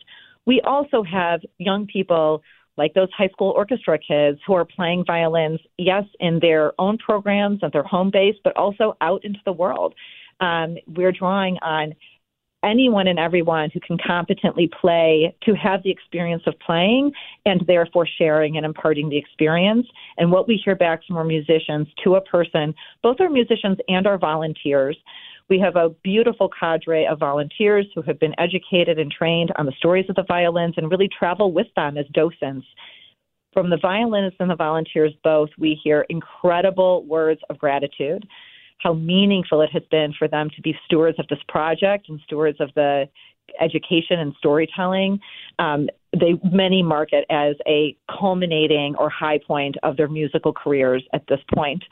We 0.46 0.62
also 0.62 1.04
have 1.04 1.42
young 1.58 1.88
people 1.88 2.42
like 2.78 2.94
those 2.94 3.10
high 3.16 3.28
school 3.28 3.52
orchestra 3.52 4.00
kids 4.00 4.40
who 4.48 4.54
are 4.54 4.66
playing 4.66 5.04
violins, 5.06 5.60
yes, 5.78 6.06
in 6.22 6.40
their 6.40 6.72
own 6.80 6.98
programs 6.98 7.60
at 7.64 7.74
their 7.74 7.84
home 7.84 8.12
base, 8.12 8.36
but 8.44 8.56
also 8.56 8.96
out 9.02 9.26
into 9.26 9.40
the 9.46 9.52
world. 9.52 9.94
Um, 10.40 10.78
we're 10.88 11.12
drawing 11.12 11.58
on 11.62 11.94
anyone 12.64 13.08
and 13.08 13.20
everyone 13.20 13.70
who 13.74 13.80
can 13.80 13.98
competently 13.98 14.70
play 14.80 15.36
to 15.44 15.54
have 15.54 15.84
the 15.84 15.90
experience 15.90 16.44
of 16.46 16.54
playing 16.60 17.12
and 17.46 17.64
therefore 17.68 18.08
sharing 18.18 18.58
and 18.58 18.66
imparting 18.66 19.10
the 19.10 19.18
experience. 19.18 19.88
And 20.18 20.32
what 20.32 20.48
we 20.48 20.62
hear 20.64 20.76
back 20.76 21.02
from 21.06 21.18
our 21.18 21.24
musicians 21.24 21.88
to 22.04 22.16
a 22.16 22.22
person, 22.22 22.74
both 23.02 23.18
our 23.20 23.30
musicians 23.30 23.78
and 23.88 24.06
our 24.06 24.18
volunteers, 24.18 24.98
we 25.50 25.60
have 25.60 25.76
a 25.76 25.90
beautiful 26.04 26.50
cadre 26.50 27.06
of 27.06 27.20
volunteers 27.20 27.86
who 27.94 28.02
have 28.04 28.20
been 28.20 28.34
educated 28.40 29.00
and 29.00 29.12
trained 29.12 29.52
on 29.58 29.66
the 29.66 29.74
stories 29.74 30.06
of 30.08 30.16
the 30.16 30.24
violins 30.28 30.76
and 30.78 30.90
really 30.90 31.10
travel 31.10 31.52
with 31.52 31.68
them 31.76 31.98
as 31.98 32.06
docents. 32.14 32.66
From 33.52 33.70
the 33.70 33.78
violinists 33.82 34.38
and 34.40 34.50
the 34.50 34.56
volunteers 34.56 35.12
both, 35.26 35.50
we 35.58 35.78
hear 35.84 36.06
incredible 36.10 37.04
words 37.06 37.42
of 37.50 37.58
gratitude 37.58 38.26
how 38.82 38.94
meaningful 38.94 39.62
it 39.62 39.70
has 39.72 39.84
been 39.92 40.14
for 40.18 40.28
them 40.28 40.50
to 40.56 40.62
be 40.62 40.76
stewards 40.86 41.20
of 41.20 41.28
this 41.28 41.40
project 41.48 42.10
and 42.10 42.20
stewards 42.26 42.60
of 42.60 42.70
the 42.76 43.08
education 43.60 44.20
and 44.20 44.34
storytelling. 44.38 45.20
Um, 45.60 45.90
they 46.14 46.40
many 46.44 46.84
mark 46.84 47.10
it 47.12 47.26
as 47.30 47.56
a 47.68 47.96
culminating 48.20 48.96
or 48.98 49.10
high 49.10 49.40
point 49.46 49.76
of 49.84 49.98
their 49.98 50.08
musical 50.10 50.54
careers 50.54 51.04
at 51.14 51.24
this 51.28 51.40
point. 51.54 51.84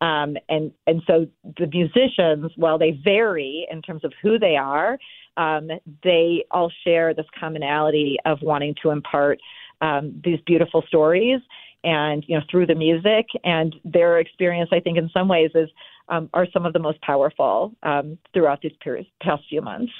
Um, 0.00 0.36
and 0.48 0.72
and 0.86 1.02
so 1.06 1.26
the 1.58 1.66
musicians, 1.66 2.52
while 2.56 2.78
they 2.78 2.98
vary 3.04 3.66
in 3.70 3.82
terms 3.82 4.04
of 4.04 4.12
who 4.22 4.38
they 4.38 4.56
are, 4.56 4.98
um, 5.36 5.68
they 6.02 6.44
all 6.50 6.72
share 6.84 7.14
this 7.14 7.26
commonality 7.38 8.16
of 8.24 8.38
wanting 8.42 8.74
to 8.82 8.90
impart 8.90 9.38
um, 9.80 10.20
these 10.24 10.40
beautiful 10.44 10.82
stories 10.88 11.40
and 11.84 12.24
you 12.26 12.36
know 12.36 12.44
through 12.50 12.66
the 12.66 12.74
music 12.74 13.26
and 13.44 13.74
their 13.84 14.18
experience 14.18 14.70
i 14.72 14.80
think 14.80 14.98
in 14.98 15.08
some 15.12 15.28
ways 15.28 15.50
is 15.54 15.68
um, 16.08 16.30
are 16.32 16.46
some 16.52 16.66
of 16.66 16.72
the 16.72 16.78
most 16.78 17.00
powerful 17.02 17.72
um, 17.82 18.18
throughout 18.32 18.60
these 18.62 18.72
past 19.20 19.42
few 19.48 19.62
months. 19.62 19.92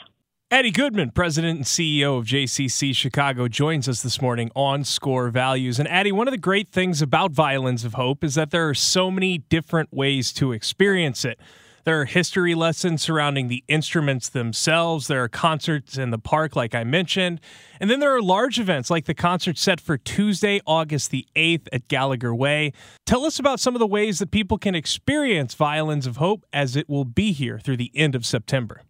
Addie 0.51 0.71
Goodman, 0.71 1.11
President 1.11 1.59
and 1.59 1.67
CEO 1.67 2.19
of 2.19 2.25
JCC 2.25 2.97
Chicago, 2.97 3.49
joins 3.49 3.87
us 3.87 4.03
this 4.03 4.23
morning 4.23 4.51
on 4.55 4.83
Score 4.83 5.29
Values. 5.29 5.79
And 5.79 5.87
Addie, 5.87 6.13
one 6.13 6.27
of 6.27 6.33
the 6.33 6.39
great 6.39 6.71
things 6.71 7.03
about 7.03 7.33
Violins 7.33 7.85
of 7.85 7.95
Hope 7.95 8.25
is 8.25 8.35
that 8.37 8.51
there 8.51 8.67
are 8.67 8.75
so 8.75 9.11
many 9.11 9.39
different 9.39 9.93
ways 9.93 10.33
to 10.35 10.53
experience 10.53 11.27
it. 11.27 11.39
There 11.85 12.01
are 12.01 12.05
history 12.05 12.55
lessons 12.55 13.03
surrounding 13.03 13.49
the 13.49 13.65
instruments 13.69 14.29
themselves. 14.29 15.07
There 15.07 15.23
are 15.23 15.29
concerts 15.29 15.97
in 15.97 16.11
the 16.11 16.19
park, 16.19 16.57
like 16.57 16.75
I 16.75 16.85
mentioned. 16.85 17.41
And 17.81 17.89
then 17.89 18.01
there 18.01 18.15
are 18.15 18.21
large 18.21 18.59
events 18.59 18.91
like 18.91 19.07
the 19.07 19.15
concert 19.15 19.57
set 19.57 19.81
for 19.81 19.97
Tuesday, 19.97 20.61
August 20.67 21.11
the 21.11 21.27
8th 21.35 21.69
at 21.73 21.89
Gallagher 21.89 22.35
Way. 22.35 22.73
Tell 23.07 23.25
us 23.25 23.39
about 23.39 23.61
some 23.61 23.75
of 23.75 23.79
the 23.79 23.87
ways 23.87 24.19
that 24.19 24.31
people 24.31 24.59
can 24.59 24.75
experience 24.75 25.55
Violins 25.55 26.07
of 26.07 26.17
Hope 26.17 26.45
as 26.53 26.77
it 26.77 26.89
will 26.89 27.05
be 27.05 27.33
here 27.33 27.59
through 27.59 27.77
the 27.77 27.93
end 27.95 28.15
of 28.15 28.27
September. 28.27 28.83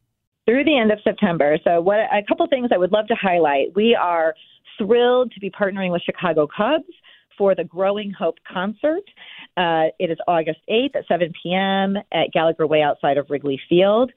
Through 0.47 0.65
the 0.65 0.79
end 0.79 0.91
of 0.91 0.99
September. 1.05 1.59
So, 1.63 1.81
what 1.81 1.99
a 1.99 2.23
couple 2.27 2.47
things 2.47 2.71
I 2.73 2.79
would 2.79 2.91
love 2.91 3.07
to 3.09 3.15
highlight. 3.15 3.77
We 3.77 3.95
are 3.95 4.35
thrilled 4.79 5.33
to 5.33 5.41
be 5.41 5.51
partnering 5.51 5.93
with 5.93 6.03
Chicago 6.03 6.47
Cubs 6.47 6.87
for 7.37 7.55
the 7.55 7.65
Growing 7.65 8.11
Hope 8.11 8.37
concert. 8.51 9.05
Uh, 9.59 9.91
it 9.99 10.09
is 10.09 10.19
August 10.29 10.61
8th 10.71 10.95
at 10.95 11.07
7 11.09 11.33
p.m. 11.43 11.97
at 12.13 12.31
Gallagher 12.33 12.67
Way 12.67 12.81
outside 12.81 13.19
of 13.19 13.29
Wrigley 13.29 13.61
Field. 13.69 14.13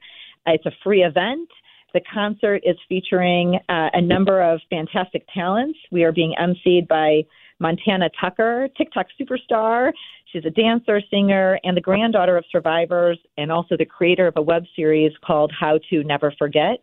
Uh, 0.46 0.52
it's 0.52 0.66
a 0.66 0.72
free 0.84 1.02
event. 1.02 1.48
The 1.94 2.00
concert 2.14 2.62
is 2.64 2.76
featuring 2.88 3.58
uh, 3.68 3.90
a 3.92 4.00
number 4.00 4.40
of 4.40 4.60
fantastic 4.70 5.26
talents. 5.34 5.78
We 5.90 6.04
are 6.04 6.12
being 6.12 6.34
emceed 6.40 6.86
by 6.86 7.24
Montana 7.58 8.08
Tucker, 8.20 8.68
TikTok 8.76 9.06
superstar. 9.20 9.92
She's 10.32 10.44
a 10.44 10.50
dancer, 10.50 11.00
singer, 11.10 11.58
and 11.64 11.76
the 11.76 11.80
granddaughter 11.80 12.36
of 12.36 12.44
survivors, 12.50 13.18
and 13.36 13.50
also 13.50 13.76
the 13.76 13.84
creator 13.84 14.28
of 14.28 14.34
a 14.36 14.42
web 14.42 14.64
series 14.76 15.12
called 15.24 15.52
How 15.58 15.78
to 15.90 16.04
Never 16.04 16.32
Forget. 16.38 16.82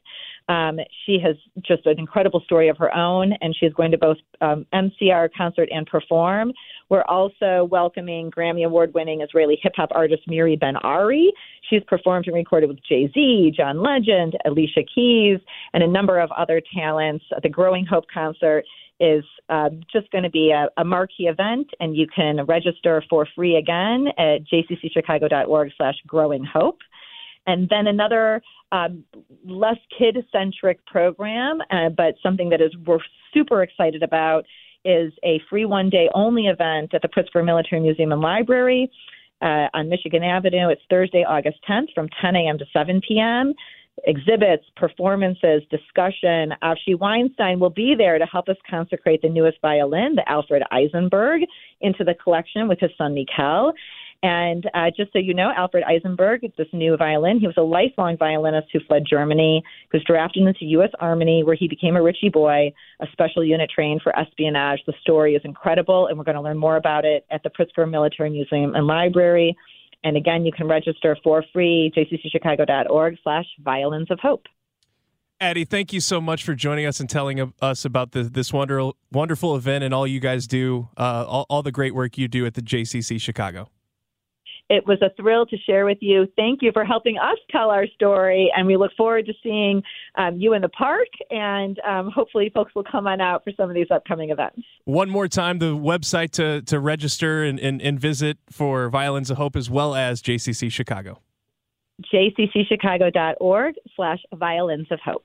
Um, 0.49 0.79
she 1.05 1.19
has 1.23 1.35
just 1.61 1.85
an 1.85 1.99
incredible 1.99 2.41
story 2.41 2.69
of 2.69 2.77
her 2.77 2.93
own, 2.95 3.33
and 3.41 3.55
she's 3.57 3.73
going 3.73 3.91
to 3.91 3.97
both 3.97 4.17
um, 4.41 4.65
MC 4.73 5.11
our 5.11 5.29
concert 5.29 5.69
and 5.71 5.85
perform. 5.85 6.51
We're 6.89 7.04
also 7.04 7.67
welcoming 7.69 8.32
Grammy 8.32 8.65
Award 8.65 8.93
winning 8.93 9.21
Israeli 9.21 9.60
hip 9.62 9.73
hop 9.75 9.89
artist 9.93 10.23
Miri 10.28 10.56
Ben 10.56 10.75
Ari. 10.78 11.32
She's 11.69 11.84
performed 11.88 12.28
and 12.28 12.36
recorded 12.36 12.67
with 12.67 12.80
Jay 12.88 13.10
Z, 13.13 13.54
John 13.56 13.82
Legend, 13.82 14.38
Alicia 14.45 14.84
Keys, 14.93 15.39
and 15.73 15.84
a 15.84 15.88
number 15.88 16.19
of 16.19 16.32
other 16.32 16.62
talents. 16.75 17.23
The 17.43 17.49
Growing 17.49 17.86
Hope 17.86 18.06
concert 18.12 18.65
is 18.99 19.23
uh, 19.49 19.69
just 19.91 20.12
going 20.12 20.23
to 20.23 20.30
be 20.30 20.52
a, 20.52 20.67
a, 20.82 20.84
marquee 20.84 21.28
event, 21.28 21.69
and 21.80 21.95
you 21.95 22.06
can 22.13 22.45
register 22.45 23.02
for 23.10 23.25
free 23.34 23.56
again 23.56 24.08
at 24.17 24.39
jccchicago.org 24.52 25.71
slash 25.78 25.95
growing 26.06 26.43
hope. 26.43 26.80
And 27.47 27.69
then 27.69 27.88
another 27.88 28.41
um, 28.71 29.06
less 29.45 29.78
kid 29.97 30.17
centric 30.32 30.86
program, 30.86 31.60
uh, 31.71 31.89
but 31.89 32.15
something 32.21 32.49
that 32.49 32.62
is 32.62 32.75
we're 32.86 32.99
super 33.34 33.63
excited 33.63 34.04
about 34.04 34.45
is 34.85 35.13
a 35.23 35.41
free 35.49 35.65
one 35.65 35.89
day 35.89 36.09
only 36.13 36.47
event 36.47 36.93
at 36.93 37.01
the 37.01 37.07
Pritzker 37.07 37.43
Military 37.43 37.81
Museum 37.81 38.11
and 38.11 38.21
Library 38.21 38.91
uh, 39.41 39.67
on 39.73 39.89
Michigan 39.89 40.23
Avenue. 40.23 40.69
It's 40.69 40.81
Thursday, 40.89 41.23
August 41.27 41.57
10th 41.69 41.93
from 41.93 42.09
10 42.21 42.35
a.m. 42.35 42.57
to 42.57 42.65
7 42.73 43.01
p.m. 43.07 43.53
Exhibits, 44.05 44.63
performances, 44.75 45.61
discussion. 45.69 46.53
Avshi 46.63 46.97
Weinstein 46.97 47.59
will 47.59 47.69
be 47.69 47.95
there 47.97 48.17
to 48.17 48.25
help 48.25 48.47
us 48.47 48.55
consecrate 48.69 49.21
the 49.21 49.29
newest 49.29 49.57
violin, 49.61 50.15
the 50.15 50.27
Alfred 50.29 50.63
Eisenberg, 50.71 51.41
into 51.81 52.03
the 52.03 52.13
collection 52.13 52.67
with 52.67 52.79
his 52.79 52.91
son 52.97 53.13
Mikel. 53.13 53.73
And 54.21 54.69
uh, 54.73 54.91
just 54.95 55.13
so 55.13 55.19
you 55.19 55.34
know, 55.34 55.51
Alfred 55.55 55.86
Eisenberg, 55.86 56.41
this 56.58 56.67
new 56.73 56.97
violin, 56.97 57.39
he 57.39 57.47
was 57.47 57.55
a 57.55 57.62
lifelong 57.62 58.17
violinist 58.17 58.67
who 58.73 58.79
fled 58.86 59.03
Germany, 59.10 59.63
he 59.89 59.97
was 59.97 60.03
drafted 60.05 60.45
into 60.45 60.65
U.S. 60.65 60.89
Army, 60.99 61.43
where 61.45 61.55
he 61.55 61.69
became 61.69 61.95
a 61.95 62.01
Ritchie 62.01 62.29
boy, 62.29 62.73
a 62.99 63.08
special 63.13 63.45
unit 63.45 63.69
trained 63.73 64.01
for 64.01 64.17
espionage. 64.19 64.79
The 64.86 64.93
story 65.01 65.36
is 65.36 65.41
incredible, 65.45 66.08
and 66.08 66.17
we're 66.17 66.25
going 66.25 66.36
to 66.36 66.41
learn 66.41 66.58
more 66.58 66.75
about 66.75 67.05
it 67.05 67.25
at 67.32 67.43
the 67.43 67.49
Pritzker 67.49 67.89
Military 67.89 68.29
Museum 68.29 68.75
and 68.75 68.86
Library. 68.88 69.55
And 70.03 70.17
again, 70.17 70.45
you 70.45 70.51
can 70.51 70.67
register 70.67 71.17
for 71.23 71.43
free, 71.53 71.91
jccchicago.org 71.95 73.17
slash 73.23 73.45
violins 73.63 74.12
of 74.12 74.19
hope. 74.19 74.47
Addie, 75.41 75.63
thank 75.63 75.93
you 75.93 76.01
so 76.01 76.19
much 76.19 76.43
for 76.43 76.53
joining 76.53 76.86
us 76.86 76.99
and 76.99 77.10
telling 77.10 77.53
us 77.62 77.86
about 77.86 78.12
the, 78.12 78.23
this 78.23 78.51
wonderful, 78.51 78.97
wonderful 79.13 79.55
event 79.55 79.86
and 79.86 79.93
all 79.93 80.05
you 80.05 80.19
guys 80.19 80.45
do, 80.45 80.89
uh, 80.97 81.23
all, 81.25 81.45
all 81.49 81.63
the 81.63 81.71
great 81.71 81.95
work 81.95 82.17
you 82.17 82.27
do 82.27 82.45
at 82.45 82.55
the 82.55 82.62
JCC 82.62 83.21
Chicago. 83.21 83.69
It 84.69 84.86
was 84.86 85.01
a 85.01 85.10
thrill 85.15 85.45
to 85.47 85.58
share 85.58 85.86
with 85.86 85.97
you. 86.01 86.27
Thank 86.36 86.62
you 86.62 86.71
for 86.71 86.86
helping 86.86 87.17
us 87.17 87.38
tell 87.49 87.71
our 87.71 87.88
story, 87.88 88.51
and 88.55 88.67
we 88.67 88.77
look 88.77 88.91
forward 88.95 89.25
to 89.25 89.34
seeing 89.41 89.82
um, 90.15 90.38
you 90.38 90.53
in 90.53 90.62
the 90.62 90.69
park. 90.69 91.08
And 91.32 91.79
um, 91.79 92.12
hopefully, 92.13 92.51
folks 92.53 92.75
will 92.75 92.84
come 92.84 93.08
on 93.08 93.19
out 93.19 93.43
for 93.43 93.51
some 93.58 93.69
of 93.69 93.75
these 93.75 93.89
upcoming 93.89 94.29
events. 94.29 94.62
One 94.86 95.10
more 95.10 95.27
time, 95.27 95.60
the 95.60 95.75
website 95.75 96.32
to 96.32 96.62
to 96.63 96.79
register 96.79 97.43
and, 97.43 97.60
and, 97.60 97.82
and 97.82 97.99
visit 97.99 98.38
for 98.49 98.89
Violins 98.89 99.32
of 99.32 99.38
Hope 99.38 99.55
as 99.55 99.69
well 99.69 99.95
as 99.95 100.21
JCC 100.21 100.71
Chicago. 100.71 101.19
jccchicago.org 102.13 103.75
slash 103.95 104.19
violins 104.36 104.88
of 104.91 104.99
hope. 105.03 105.23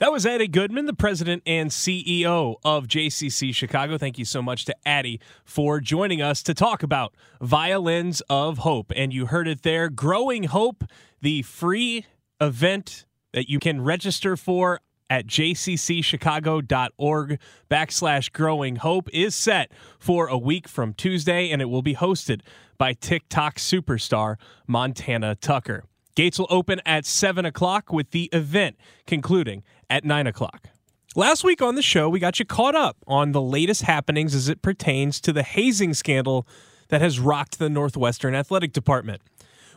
That 0.00 0.12
was 0.12 0.24
Addie 0.24 0.48
Goodman, 0.48 0.86
the 0.86 0.94
president 0.94 1.42
and 1.44 1.68
CEO 1.68 2.56
of 2.64 2.86
JCC 2.86 3.54
Chicago. 3.54 3.98
Thank 3.98 4.18
you 4.18 4.24
so 4.24 4.40
much 4.40 4.64
to 4.64 4.74
Addie 4.86 5.20
for 5.44 5.78
joining 5.78 6.22
us 6.22 6.42
to 6.44 6.54
talk 6.54 6.82
about 6.82 7.14
Violins 7.42 8.22
of 8.30 8.56
Hope. 8.58 8.94
And 8.96 9.12
you 9.12 9.26
heard 9.26 9.46
it 9.46 9.60
there 9.60 9.90
Growing 9.90 10.44
Hope, 10.44 10.84
the 11.20 11.42
free 11.42 12.06
event 12.40 13.04
that 13.34 13.50
you 13.50 13.58
can 13.58 13.82
register 13.82 14.38
for 14.38 14.80
at 15.10 15.26
jccchicago.org 15.26 17.38
backslash 17.70 18.32
growing 18.32 18.76
hope 18.76 19.10
is 19.12 19.34
set 19.34 19.70
for 19.98 20.28
a 20.28 20.38
week 20.38 20.66
from 20.66 20.94
Tuesday, 20.94 21.50
and 21.50 21.60
it 21.60 21.66
will 21.66 21.82
be 21.82 21.96
hosted 21.96 22.40
by 22.78 22.94
TikTok 22.94 23.56
superstar 23.56 24.36
Montana 24.66 25.34
Tucker. 25.34 25.84
Gates 26.20 26.38
will 26.38 26.48
open 26.50 26.82
at 26.84 27.06
7 27.06 27.46
o'clock 27.46 27.90
with 27.90 28.10
the 28.10 28.28
event 28.30 28.76
concluding 29.06 29.62
at 29.88 30.04
9 30.04 30.26
o'clock. 30.26 30.68
Last 31.16 31.44
week 31.44 31.62
on 31.62 31.76
the 31.76 31.82
show, 31.82 32.10
we 32.10 32.18
got 32.18 32.38
you 32.38 32.44
caught 32.44 32.74
up 32.74 32.98
on 33.06 33.32
the 33.32 33.40
latest 33.40 33.84
happenings 33.84 34.34
as 34.34 34.46
it 34.46 34.60
pertains 34.60 35.18
to 35.22 35.32
the 35.32 35.42
hazing 35.42 35.94
scandal 35.94 36.46
that 36.90 37.00
has 37.00 37.18
rocked 37.18 37.58
the 37.58 37.70
Northwestern 37.70 38.34
Athletic 38.34 38.74
Department. 38.74 39.22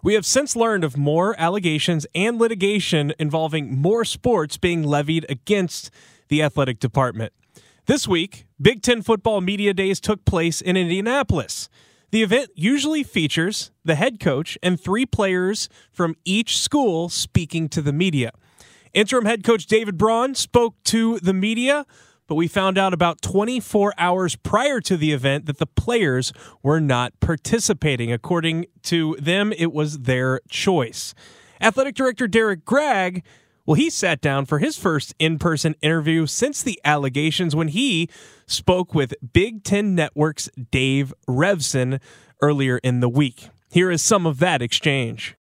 We 0.04 0.16
have 0.16 0.26
since 0.26 0.54
learned 0.54 0.84
of 0.84 0.98
more 0.98 1.34
allegations 1.40 2.06
and 2.14 2.38
litigation 2.38 3.14
involving 3.18 3.80
more 3.82 4.04
sports 4.04 4.58
being 4.58 4.84
levied 4.84 5.26
against 5.30 5.92
the 6.28 6.44
athletic 6.44 6.78
department. 6.78 7.32
This 7.86 8.06
week, 8.06 8.48
Big 8.62 8.82
Ten 8.82 9.02
football 9.02 9.40
media 9.40 9.74
days 9.74 10.02
took 10.02 10.26
place 10.26 10.60
in 10.60 10.76
Indianapolis. 10.76 11.70
The 12.14 12.22
event 12.22 12.52
usually 12.54 13.02
features 13.02 13.72
the 13.84 13.96
head 13.96 14.20
coach 14.20 14.56
and 14.62 14.80
three 14.80 15.04
players 15.04 15.68
from 15.92 16.16
each 16.24 16.60
school 16.60 17.10
speaking 17.10 17.68
to 17.70 17.82
the 17.82 17.92
media. 17.92 18.30
Interim 18.94 19.26
head 19.26 19.44
coach 19.44 19.66
David 19.66 19.98
Braun 19.98 20.36
spoke 20.36 20.76
to 20.84 21.18
the 21.22 21.34
media, 21.34 21.88
but 22.28 22.36
we 22.36 22.48
found 22.48 22.78
out 22.78 22.94
about 22.94 23.24
24 23.24 23.96
hours 23.98 24.36
prior 24.36 24.80
to 24.82 24.96
the 24.96 25.12
event 25.12 25.48
that 25.48 25.58
the 25.58 25.66
players 25.66 26.32
were 26.62 26.80
not 26.80 27.20
participating. 27.20 28.12
According 28.12 28.68
to 28.84 29.18
them, 29.20 29.52
it 29.52 29.74
was 29.74 30.02
their 30.02 30.40
choice. 30.48 31.16
Athletic 31.60 31.96
director 31.96 32.28
Derrick 32.28 32.64
Gragg, 32.64 33.24
well, 33.66 33.74
he 33.74 33.90
sat 33.90 34.22
down 34.22 34.46
for 34.46 34.60
his 34.60 34.78
first 34.78 35.16
in 35.18 35.40
person 35.40 35.74
interview 35.82 36.28
since 36.28 36.62
the 36.62 36.80
allegations 36.86 37.56
when 37.56 37.70
he 37.70 38.08
spoke 38.54 38.94
with 38.94 39.14
Big 39.34 39.64
Ten 39.64 39.96
Network's 39.96 40.50
Dave 40.72 41.14
Revsine 41.28 42.00
earlier 42.42 42.78
in 42.78 43.00
the 43.00 43.10
week. 43.10 43.50
Here 43.72 43.90
is 43.90 44.02
some 44.02 44.26
of 44.26 44.40
that 44.40 44.62
exchange. 44.62 45.36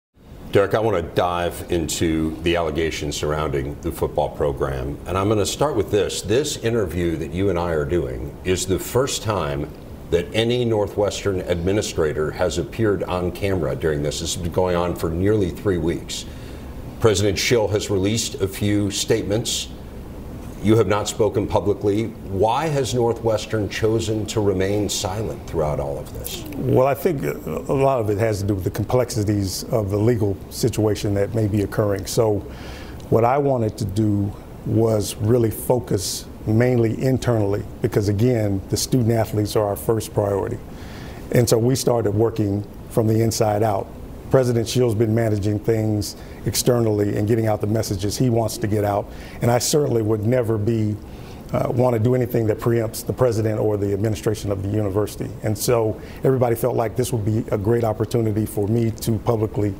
Derrick, 0.51 0.73
I 0.73 0.79
want 0.79 0.97
to 0.97 1.15
dive 1.15 1.65
into 1.69 2.35
the 2.41 2.55
allegations 2.55 3.15
surrounding 3.15 3.79
the 3.81 3.91
football 3.91 4.29
program. 4.29 4.97
And 5.05 5.17
I'm 5.17 5.27
going 5.27 5.39
to 5.39 5.45
start 5.45 5.75
with 5.75 5.91
this. 5.91 6.21
This 6.21 6.57
interview 6.57 7.15
that 7.17 7.31
you 7.31 7.49
and 7.49 7.57
I 7.57 7.71
are 7.71 7.85
doing 7.85 8.35
is 8.43 8.65
the 8.65 8.79
first 8.79 9.23
time 9.23 9.69
that 10.09 10.27
any 10.33 10.65
Northwestern 10.65 11.39
administrator 11.41 12.31
has 12.31 12.57
appeared 12.57 13.03
on 13.03 13.31
camera 13.31 13.75
during 13.75 14.03
this. 14.03 14.19
This 14.19 14.35
has 14.35 14.43
been 14.43 14.51
going 14.51 14.75
on 14.75 14.95
for 14.95 15.09
nearly 15.09 15.51
three 15.51 15.77
weeks. 15.77 16.25
President 16.99 17.39
Schill 17.39 17.69
has 17.69 17.89
released 17.89 18.35
a 18.35 18.47
few 18.47 18.91
statements 18.91 19.69
you 20.63 20.75
have 20.77 20.87
not 20.87 21.07
spoken 21.07 21.47
publicly. 21.47 22.05
Why 22.29 22.67
has 22.67 22.93
Northwestern 22.93 23.67
chosen 23.67 24.25
to 24.27 24.41
remain 24.41 24.89
silent 24.89 25.45
throughout 25.47 25.79
all 25.79 25.97
of 25.97 26.13
this? 26.13 26.43
Well, 26.55 26.87
I 26.87 26.93
think 26.93 27.23
a 27.23 27.73
lot 27.73 27.99
of 27.99 28.09
it 28.09 28.17
has 28.19 28.41
to 28.41 28.47
do 28.47 28.55
with 28.55 28.63
the 28.63 28.71
complexities 28.71 29.63
of 29.65 29.89
the 29.89 29.97
legal 29.97 30.37
situation 30.49 31.13
that 31.15 31.33
may 31.33 31.47
be 31.47 31.63
occurring. 31.63 32.05
So, 32.05 32.39
what 33.09 33.25
I 33.25 33.37
wanted 33.37 33.77
to 33.79 33.85
do 33.85 34.31
was 34.65 35.15
really 35.15 35.51
focus 35.51 36.25
mainly 36.45 37.01
internally 37.01 37.63
because, 37.81 38.09
again, 38.09 38.61
the 38.69 38.77
student 38.77 39.11
athletes 39.11 39.55
are 39.55 39.65
our 39.65 39.75
first 39.75 40.13
priority. 40.13 40.57
And 41.31 41.47
so 41.47 41.57
we 41.57 41.75
started 41.75 42.11
working 42.11 42.65
from 42.89 43.07
the 43.07 43.21
inside 43.21 43.63
out. 43.63 43.87
President 44.31 44.67
Schill's 44.67 44.95
been 44.95 45.13
managing 45.13 45.59
things 45.59 46.15
externally 46.45 47.17
and 47.17 47.27
getting 47.27 47.47
out 47.47 47.61
the 47.61 47.67
messages 47.67 48.17
he 48.17 48.29
wants 48.29 48.57
to 48.57 48.67
get 48.67 48.83
out. 48.83 49.05
And 49.41 49.51
I 49.51 49.59
certainly 49.59 50.01
would 50.01 50.25
never 50.25 50.57
be 50.57 50.95
uh, 51.53 51.69
want 51.69 51.93
to 51.93 51.99
do 51.99 52.15
anything 52.15 52.47
that 52.47 52.57
preempts 52.57 53.05
the 53.05 53.11
president 53.11 53.59
or 53.59 53.75
the 53.75 53.91
administration 53.91 54.51
of 54.51 54.63
the 54.63 54.69
university. 54.69 55.29
And 55.43 55.57
so 55.57 55.99
everybody 56.23 56.55
felt 56.55 56.77
like 56.77 56.95
this 56.95 57.11
would 57.11 57.25
be 57.25 57.43
a 57.51 57.57
great 57.57 57.83
opportunity 57.83 58.45
for 58.45 58.69
me 58.69 58.89
to 58.91 59.19
publicly 59.19 59.75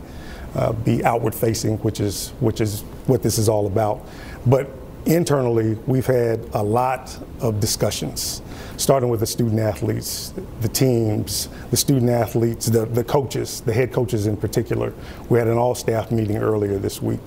uh, 0.56 0.74
be 0.74 1.02
outward 1.06 1.34
facing, 1.34 1.78
which 1.78 2.02
is 2.02 2.34
which 2.42 2.60
is 2.60 2.82
what 3.08 3.24
this 3.24 3.38
is 3.38 3.48
all 3.48 3.68
about. 3.68 4.06
But 4.46 4.70
internally, 5.06 5.76
we've 5.88 6.06
had 6.06 6.46
a 6.54 6.62
lot 6.62 7.18
of 7.40 7.62
discussions 7.62 8.42
starting 8.82 9.10
with 9.10 9.20
the 9.20 9.28
student 9.28 9.60
athletes, 9.60 10.34
the 10.62 10.68
teams, 10.68 11.50
the 11.70 11.78
student 11.78 12.10
athletes, 12.10 12.66
the, 12.66 12.86
the 12.88 13.04
coaches, 13.04 13.62
the 13.62 13.72
head 13.72 13.94
coaches 13.94 14.26
in 14.26 14.36
particular. 14.36 14.92
We 15.30 15.38
had 15.38 15.48
an 15.48 15.58
all 15.58 15.76
staff 15.76 16.12
meeting 16.12 16.38
earlier 16.38 16.80
this 16.80 17.00
week. 17.00 17.20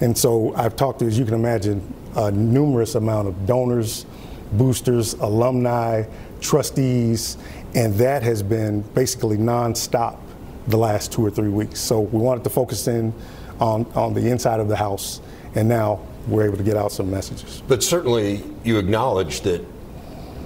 And 0.00 0.16
so 0.16 0.54
I've 0.54 0.76
talked 0.76 1.00
to, 1.00 1.06
as 1.06 1.18
you 1.18 1.24
can 1.24 1.34
imagine, 1.34 1.82
a 2.14 2.30
numerous 2.30 2.94
amount 2.94 3.26
of 3.26 3.44
donors, 3.44 4.06
boosters, 4.52 5.14
alumni, 5.14 6.04
trustees, 6.40 7.36
and 7.74 7.92
that 7.94 8.22
has 8.22 8.40
been 8.40 8.82
basically 8.94 9.36
nonstop 9.36 10.20
the 10.68 10.78
last 10.78 11.12
two 11.12 11.26
or 11.26 11.30
three 11.30 11.48
weeks. 11.48 11.80
So 11.80 12.00
we 12.00 12.20
wanted 12.20 12.44
to 12.44 12.50
focus 12.50 12.86
in 12.86 13.12
on, 13.58 13.84
on 13.96 14.14
the 14.14 14.30
inside 14.30 14.60
of 14.60 14.68
the 14.68 14.76
house, 14.76 15.20
and 15.56 15.68
now 15.68 16.06
we're 16.28 16.44
able 16.44 16.56
to 16.56 16.62
get 16.62 16.76
out 16.76 16.92
some 16.92 17.10
messages. 17.10 17.64
But 17.66 17.82
certainly 17.82 18.44
you 18.62 18.78
acknowledge 18.78 19.40
that 19.40 19.64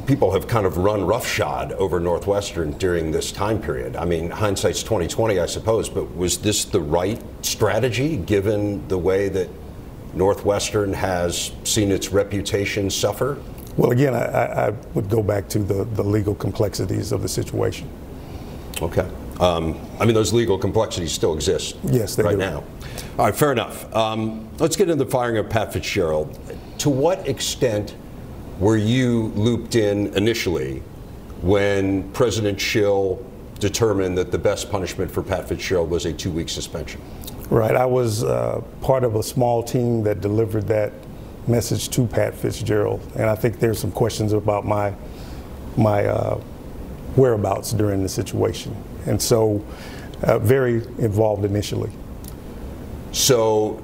people 0.06 0.32
have 0.32 0.46
kind 0.46 0.66
of 0.66 0.76
run 0.76 1.06
roughshod 1.06 1.72
over 1.72 1.98
Northwestern 2.00 2.72
during 2.72 3.10
this 3.10 3.32
time 3.32 3.60
period. 3.60 3.96
I 3.96 4.04
mean, 4.04 4.30
hindsight's 4.30 4.82
2020, 4.82 5.38
I 5.38 5.46
suppose, 5.46 5.88
but 5.88 6.14
was 6.16 6.38
this 6.38 6.64
the 6.64 6.80
right 6.80 7.22
strategy 7.42 8.16
given 8.16 8.86
the 8.88 8.98
way 8.98 9.28
that 9.30 9.48
Northwestern 10.12 10.92
has 10.92 11.52
seen 11.64 11.90
its 11.90 12.10
reputation 12.10 12.90
suffer? 12.90 13.40
Well, 13.76 13.90
again, 13.90 14.14
I, 14.14 14.68
I 14.68 14.70
would 14.94 15.08
go 15.08 15.22
back 15.22 15.48
to 15.50 15.58
the, 15.58 15.84
the 15.84 16.04
legal 16.04 16.34
complexities 16.34 17.10
of 17.10 17.22
the 17.22 17.28
situation. 17.28 17.88
Okay. 18.80 19.08
Um, 19.40 19.80
I 19.98 20.04
mean, 20.04 20.14
those 20.14 20.32
legal 20.32 20.58
complexities 20.58 21.12
still 21.12 21.34
exist. 21.34 21.76
Yes, 21.82 22.16
right 22.18 22.32
do. 22.32 22.36
now. 22.36 22.62
All 23.18 23.26
right, 23.26 23.34
fair 23.34 23.50
enough. 23.50 23.92
Um, 23.94 24.48
let's 24.58 24.76
get 24.76 24.88
into 24.88 25.04
the 25.04 25.10
firing 25.10 25.38
of 25.38 25.50
Pat 25.50 25.72
Fitzgerald. 25.72 26.38
To 26.78 26.90
what 26.90 27.26
extent 27.26 27.96
were 28.58 28.76
you 28.76 29.32
looped 29.34 29.74
in 29.74 30.14
initially 30.14 30.82
when 31.42 32.10
President 32.12 32.60
Schill 32.60 33.24
determined 33.58 34.16
that 34.18 34.30
the 34.30 34.38
best 34.38 34.70
punishment 34.70 35.10
for 35.10 35.22
Pat 35.22 35.48
Fitzgerald 35.48 35.90
was 35.90 36.06
a 36.06 36.12
two 36.12 36.30
week 36.30 36.48
suspension? 36.48 37.00
Right. 37.50 37.76
I 37.76 37.86
was 37.86 38.24
uh, 38.24 38.62
part 38.80 39.04
of 39.04 39.16
a 39.16 39.22
small 39.22 39.62
team 39.62 40.02
that 40.04 40.20
delivered 40.20 40.66
that 40.68 40.92
message 41.46 41.90
to 41.90 42.06
Pat 42.06 42.34
Fitzgerald, 42.34 43.00
and 43.16 43.28
I 43.28 43.34
think 43.34 43.58
there's 43.58 43.78
some 43.78 43.92
questions 43.92 44.32
about 44.32 44.64
my 44.64 44.94
my 45.76 46.06
uh, 46.06 46.36
whereabouts 47.16 47.72
during 47.72 48.02
the 48.02 48.08
situation, 48.08 48.74
and 49.06 49.20
so 49.20 49.64
uh, 50.22 50.38
very 50.38 50.76
involved 50.98 51.44
initially. 51.44 51.90
So, 53.12 53.82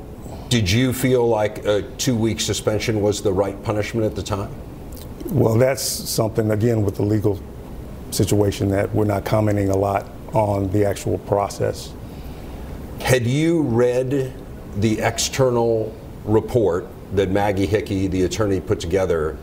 did 0.51 0.71
you 0.71 0.93
feel 0.93 1.27
like 1.27 1.65
a 1.65 1.83
two 1.97 2.17
week 2.17 2.41
suspension 2.41 3.01
was 3.01 3.23
the 3.23 3.33
right 3.33 3.61
punishment 3.63 4.05
at 4.05 4.17
the 4.17 4.23
time? 4.23 4.53
Well, 5.27 5.55
that's 5.55 5.83
something, 5.83 6.51
again, 6.51 6.83
with 6.83 6.97
the 6.97 7.05
legal 7.05 7.41
situation 8.11 8.69
that 8.71 8.93
we're 8.93 9.05
not 9.05 9.25
commenting 9.25 9.71
a 9.71 9.77
lot 9.77 10.11
on 10.35 10.71
the 10.73 10.85
actual 10.85 11.19
process. 11.19 11.93
Had 13.01 13.27
you 13.27 13.63
read 13.63 14.33
the 14.77 15.01
external 15.01 15.95
report 16.25 16.89
that 17.15 17.31
Maggie 17.31 17.67
Hickey, 17.67 18.09
the 18.09 18.25
attorney, 18.25 18.61
put 18.61 18.81
together 18.81 19.39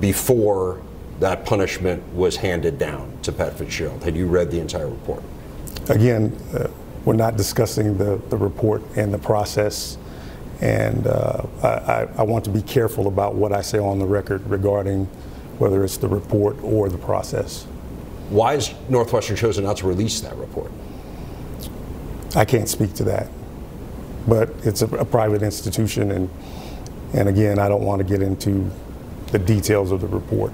before 0.00 0.82
that 1.20 1.46
punishment 1.46 2.02
was 2.12 2.36
handed 2.36 2.76
down 2.76 3.16
to 3.22 3.30
Pat 3.30 3.56
Fitzgerald? 3.56 4.02
Had 4.02 4.16
you 4.16 4.26
read 4.26 4.50
the 4.50 4.58
entire 4.58 4.88
report? 4.88 5.22
Again, 5.88 6.36
uh, 6.54 6.68
we're 7.04 7.14
not 7.14 7.36
discussing 7.36 7.96
the, 7.96 8.20
the 8.30 8.36
report 8.36 8.82
and 8.96 9.14
the 9.14 9.18
process. 9.18 9.96
And 10.60 11.06
uh, 11.06 11.42
I, 11.62 12.08
I, 12.18 12.22
want 12.22 12.44
to 12.44 12.50
be 12.50 12.60
careful 12.60 13.08
about 13.08 13.34
what 13.34 13.50
I 13.50 13.62
say 13.62 13.78
on 13.78 13.98
the 13.98 14.04
record 14.04 14.46
regarding 14.46 15.06
whether 15.58 15.82
it's 15.84 15.96
the 15.96 16.08
report 16.08 16.62
or 16.62 16.90
the 16.90 16.98
process. 16.98 17.64
Why 18.28 18.54
has 18.54 18.74
Northwestern 18.90 19.36
chosen 19.36 19.64
not 19.64 19.78
to 19.78 19.86
release 19.86 20.20
that 20.20 20.36
report? 20.36 20.70
I 22.36 22.44
can't 22.44 22.68
speak 22.68 22.92
to 22.94 23.04
that. 23.04 23.28
But 24.28 24.50
it's 24.62 24.82
a, 24.82 24.86
a 24.96 25.04
private 25.04 25.42
institution, 25.42 26.10
and 26.10 26.30
and 27.14 27.28
again, 27.28 27.58
I 27.58 27.68
don't 27.68 27.84
want 27.84 28.00
to 28.00 28.04
get 28.04 28.22
into 28.22 28.70
the 29.32 29.38
details 29.38 29.92
of 29.92 30.00
the 30.00 30.06
report. 30.06 30.52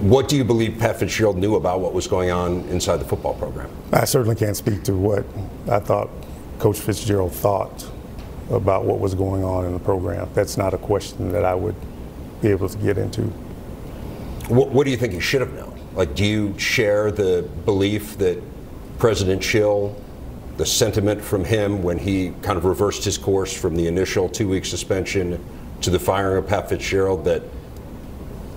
What 0.00 0.28
do 0.28 0.36
you 0.36 0.44
believe 0.44 0.78
Pat 0.78 0.98
Fitzgerald 0.98 1.36
knew 1.36 1.56
about 1.56 1.80
what 1.80 1.92
was 1.92 2.06
going 2.06 2.30
on 2.30 2.60
inside 2.68 2.98
the 2.98 3.04
football 3.04 3.34
program? 3.34 3.70
I 3.92 4.06
certainly 4.06 4.36
can't 4.36 4.56
speak 4.56 4.82
to 4.84 4.94
what 4.94 5.26
I 5.68 5.78
thought 5.80 6.08
Coach 6.58 6.78
Fitzgerald 6.78 7.32
thought 7.32 7.90
about 8.50 8.84
what 8.84 8.98
was 8.98 9.14
going 9.14 9.44
on 9.44 9.64
in 9.64 9.72
the 9.72 9.78
program. 9.78 10.28
That's 10.34 10.56
not 10.56 10.74
a 10.74 10.78
question 10.78 11.32
that 11.32 11.44
I 11.44 11.54
would 11.54 11.76
be 12.42 12.48
able 12.48 12.68
to 12.68 12.78
get 12.78 12.98
into. 12.98 13.22
What, 14.48 14.70
what 14.70 14.84
do 14.84 14.90
you 14.90 14.96
think 14.96 15.12
he 15.12 15.20
should 15.20 15.40
have 15.40 15.52
known? 15.54 15.78
Like, 15.94 16.14
do 16.14 16.24
you 16.24 16.58
share 16.58 17.10
the 17.10 17.48
belief 17.64 18.18
that 18.18 18.42
President 18.98 19.42
Schill, 19.42 19.96
the 20.56 20.66
sentiment 20.66 21.22
from 21.22 21.44
him 21.44 21.82
when 21.82 21.98
he 21.98 22.32
kind 22.42 22.58
of 22.58 22.64
reversed 22.64 23.04
his 23.04 23.16
course 23.16 23.52
from 23.52 23.76
the 23.76 23.86
initial 23.86 24.28
two 24.28 24.48
week 24.48 24.64
suspension 24.64 25.42
to 25.82 25.90
the 25.90 25.98
firing 25.98 26.38
of 26.38 26.48
Pat 26.48 26.68
Fitzgerald, 26.68 27.24
that 27.24 27.42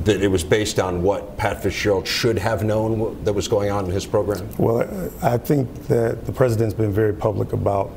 that 0.04 0.22
it 0.22 0.28
was 0.28 0.44
based 0.44 0.80
on 0.80 1.02
what 1.02 1.38
Pat 1.38 1.64
Fitzgerald 1.64 2.06
should 2.06 2.38
have 2.38 2.64
known 2.64 3.24
that 3.24 3.32
was 3.32 3.48
going 3.48 3.72
on 3.72 3.86
in 3.86 3.92
his 3.92 4.06
program? 4.06 4.50
Well, 4.58 4.82
I 5.22 5.38
think 5.38 5.88
that 5.88 6.26
the 6.26 6.32
president's 6.32 6.74
been 6.74 6.92
very 6.92 7.14
public 7.14 7.54
about 7.54 7.92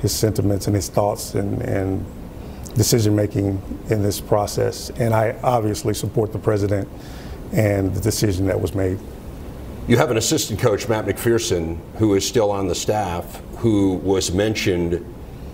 his 0.00 0.14
sentiments 0.14 0.66
and 0.66 0.76
his 0.76 0.88
thoughts 0.88 1.34
and, 1.34 1.62
and 1.62 2.04
decision 2.74 3.16
making 3.16 3.60
in 3.88 4.02
this 4.02 4.20
process. 4.20 4.90
And 4.90 5.14
I 5.14 5.36
obviously 5.42 5.94
support 5.94 6.32
the 6.32 6.38
president 6.38 6.88
and 7.52 7.94
the 7.94 8.00
decision 8.00 8.46
that 8.46 8.60
was 8.60 8.74
made. 8.74 8.98
You 9.88 9.96
have 9.96 10.10
an 10.10 10.16
assistant 10.16 10.58
coach, 10.60 10.88
Matt 10.88 11.06
McPherson, 11.06 11.78
who 11.96 12.14
is 12.14 12.26
still 12.26 12.50
on 12.50 12.66
the 12.66 12.74
staff, 12.74 13.40
who 13.58 13.94
was 13.94 14.32
mentioned 14.32 15.04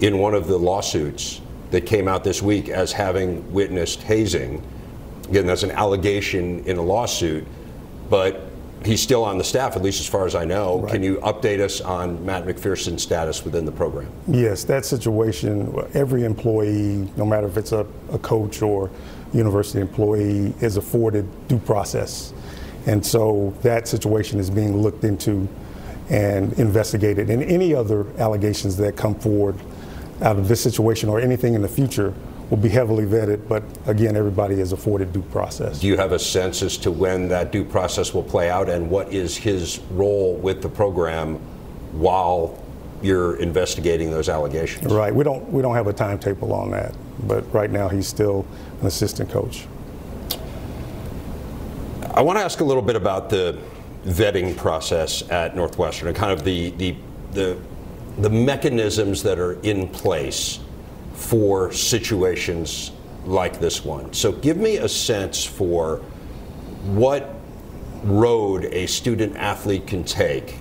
in 0.00 0.18
one 0.18 0.34
of 0.34 0.48
the 0.48 0.58
lawsuits 0.58 1.40
that 1.70 1.82
came 1.82 2.08
out 2.08 2.24
this 2.24 2.42
week 2.42 2.68
as 2.68 2.92
having 2.92 3.50
witnessed 3.52 4.02
hazing. 4.02 4.62
Again, 5.28 5.46
that's 5.46 5.62
an 5.62 5.70
allegation 5.70 6.64
in 6.64 6.76
a 6.76 6.82
lawsuit, 6.82 7.46
but 8.10 8.51
he's 8.84 9.02
still 9.02 9.24
on 9.24 9.38
the 9.38 9.44
staff, 9.44 9.76
at 9.76 9.82
least 9.82 10.00
as 10.00 10.06
far 10.06 10.26
as 10.26 10.34
I 10.34 10.44
know. 10.44 10.80
Right. 10.80 10.92
Can 10.92 11.02
you 11.02 11.16
update 11.16 11.60
us 11.60 11.80
on 11.80 12.24
Matt 12.24 12.44
McPherson's 12.44 13.02
status 13.02 13.44
within 13.44 13.64
the 13.64 13.72
program? 13.72 14.10
Yes, 14.28 14.64
that 14.64 14.84
situation, 14.84 15.74
every 15.94 16.24
employee, 16.24 17.10
no 17.16 17.24
matter 17.24 17.46
if 17.46 17.56
it's 17.56 17.72
a, 17.72 17.86
a 18.12 18.18
coach 18.18 18.62
or 18.62 18.90
university 19.32 19.80
employee, 19.80 20.54
is 20.60 20.76
afforded 20.76 21.26
due 21.48 21.58
process. 21.58 22.32
And 22.86 23.04
so 23.04 23.54
that 23.62 23.86
situation 23.88 24.38
is 24.38 24.50
being 24.50 24.76
looked 24.76 25.04
into 25.04 25.48
and 26.10 26.52
investigated. 26.54 27.30
And 27.30 27.42
any 27.42 27.74
other 27.74 28.06
allegations 28.18 28.76
that 28.78 28.96
come 28.96 29.14
forward 29.14 29.56
out 30.20 30.36
of 30.36 30.48
this 30.48 30.62
situation 30.62 31.08
or 31.08 31.20
anything 31.20 31.54
in 31.54 31.62
the 31.62 31.68
future 31.68 32.12
will 32.50 32.58
be 32.58 32.68
heavily 32.68 33.04
vetted, 33.04 33.48
but 33.48 33.62
again, 33.86 34.16
everybody 34.16 34.60
is 34.60 34.72
afforded 34.72 35.12
due 35.12 35.22
process. 35.22 35.80
Do 35.80 35.86
you 35.86 35.96
have 35.96 36.12
a 36.12 36.18
sense 36.18 36.62
as 36.62 36.76
to 36.78 36.90
when 36.90 37.28
that 37.28 37.50
due 37.52 37.64
process 37.64 38.12
will 38.12 38.22
play 38.22 38.50
out 38.50 38.68
and 38.68 38.90
what 38.90 39.12
is 39.12 39.36
his 39.36 39.80
role 39.92 40.36
with 40.36 40.62
the 40.62 40.68
program 40.68 41.36
while 41.92 42.62
you're 43.02 43.36
investigating 43.36 44.10
those 44.10 44.28
allegations? 44.28 44.92
Right. 44.92 45.14
We 45.14 45.24
don't 45.24 45.50
we 45.52 45.62
don't 45.62 45.74
have 45.74 45.86
a 45.86 45.92
timetable 45.92 46.52
on 46.52 46.70
that, 46.70 46.94
but 47.26 47.52
right 47.52 47.70
now 47.70 47.88
he's 47.88 48.06
still 48.06 48.46
an 48.80 48.86
assistant 48.86 49.30
coach. 49.30 49.66
I 52.14 52.20
want 52.20 52.38
to 52.38 52.44
ask 52.44 52.60
a 52.60 52.64
little 52.64 52.82
bit 52.82 52.96
about 52.96 53.30
the 53.30 53.58
vetting 54.04 54.56
process 54.56 55.28
at 55.30 55.56
Northwestern 55.56 56.08
and 56.08 56.16
kind 56.16 56.32
of 56.32 56.44
the 56.44 56.70
the 56.72 56.96
the, 57.32 57.58
the 58.18 58.30
mechanisms 58.30 59.22
that 59.22 59.38
are 59.38 59.54
in 59.62 59.88
place 59.88 60.58
for 61.22 61.72
situations 61.72 62.92
like 63.24 63.60
this 63.60 63.84
one. 63.84 64.12
So 64.12 64.32
give 64.32 64.56
me 64.56 64.76
a 64.78 64.88
sense 64.88 65.44
for 65.44 65.98
what 66.84 67.34
road 68.02 68.64
a 68.64 68.86
student 68.86 69.36
athlete 69.36 69.86
can 69.86 70.02
take 70.04 70.56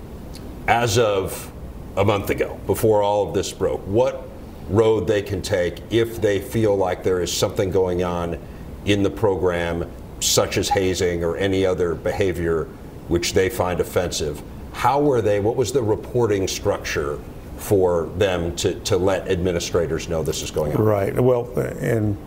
as 0.68 0.98
of 0.98 1.52
a 1.98 2.06
month 2.06 2.30
ago, 2.30 2.60
before 2.68 3.02
all 3.02 3.28
of 3.28 3.34
this 3.34 3.52
broke. 3.52 3.82
What 3.82 4.28
road 4.70 5.08
they 5.08 5.22
can 5.22 5.42
take 5.42 5.82
if 5.90 6.22
they 6.22 6.40
feel 6.40 6.76
like 6.76 7.04
there 7.04 7.22
is 7.22 7.36
something 7.36 7.72
going 7.72 8.04
on 8.04 8.40
in 8.86 9.04
the 9.04 9.10
program, 9.10 9.92
such 10.20 10.58
as 10.58 10.70
hazing 10.70 11.24
or 11.24 11.36
any 11.36 11.66
other 11.66 11.96
behavior 11.96 12.66
which 13.08 13.34
they 13.34 13.50
find 13.50 13.80
offensive. 13.80 14.42
How 14.74 15.02
were 15.02 15.22
they, 15.22 15.40
what 15.40 15.56
was 15.56 15.74
the 15.74 15.84
reporting 15.84 16.48
structure 16.48 17.20
for 17.62 18.08
them 18.18 18.56
to, 18.56 18.74
to 18.82 18.98
let 18.98 19.30
administrators 19.30 20.10
know 20.10 20.24
this 20.24 20.42
is 20.42 20.50
going 20.50 20.76
on. 20.76 20.84
Right. 20.84 21.18
Well, 21.20 21.48
and 21.60 22.18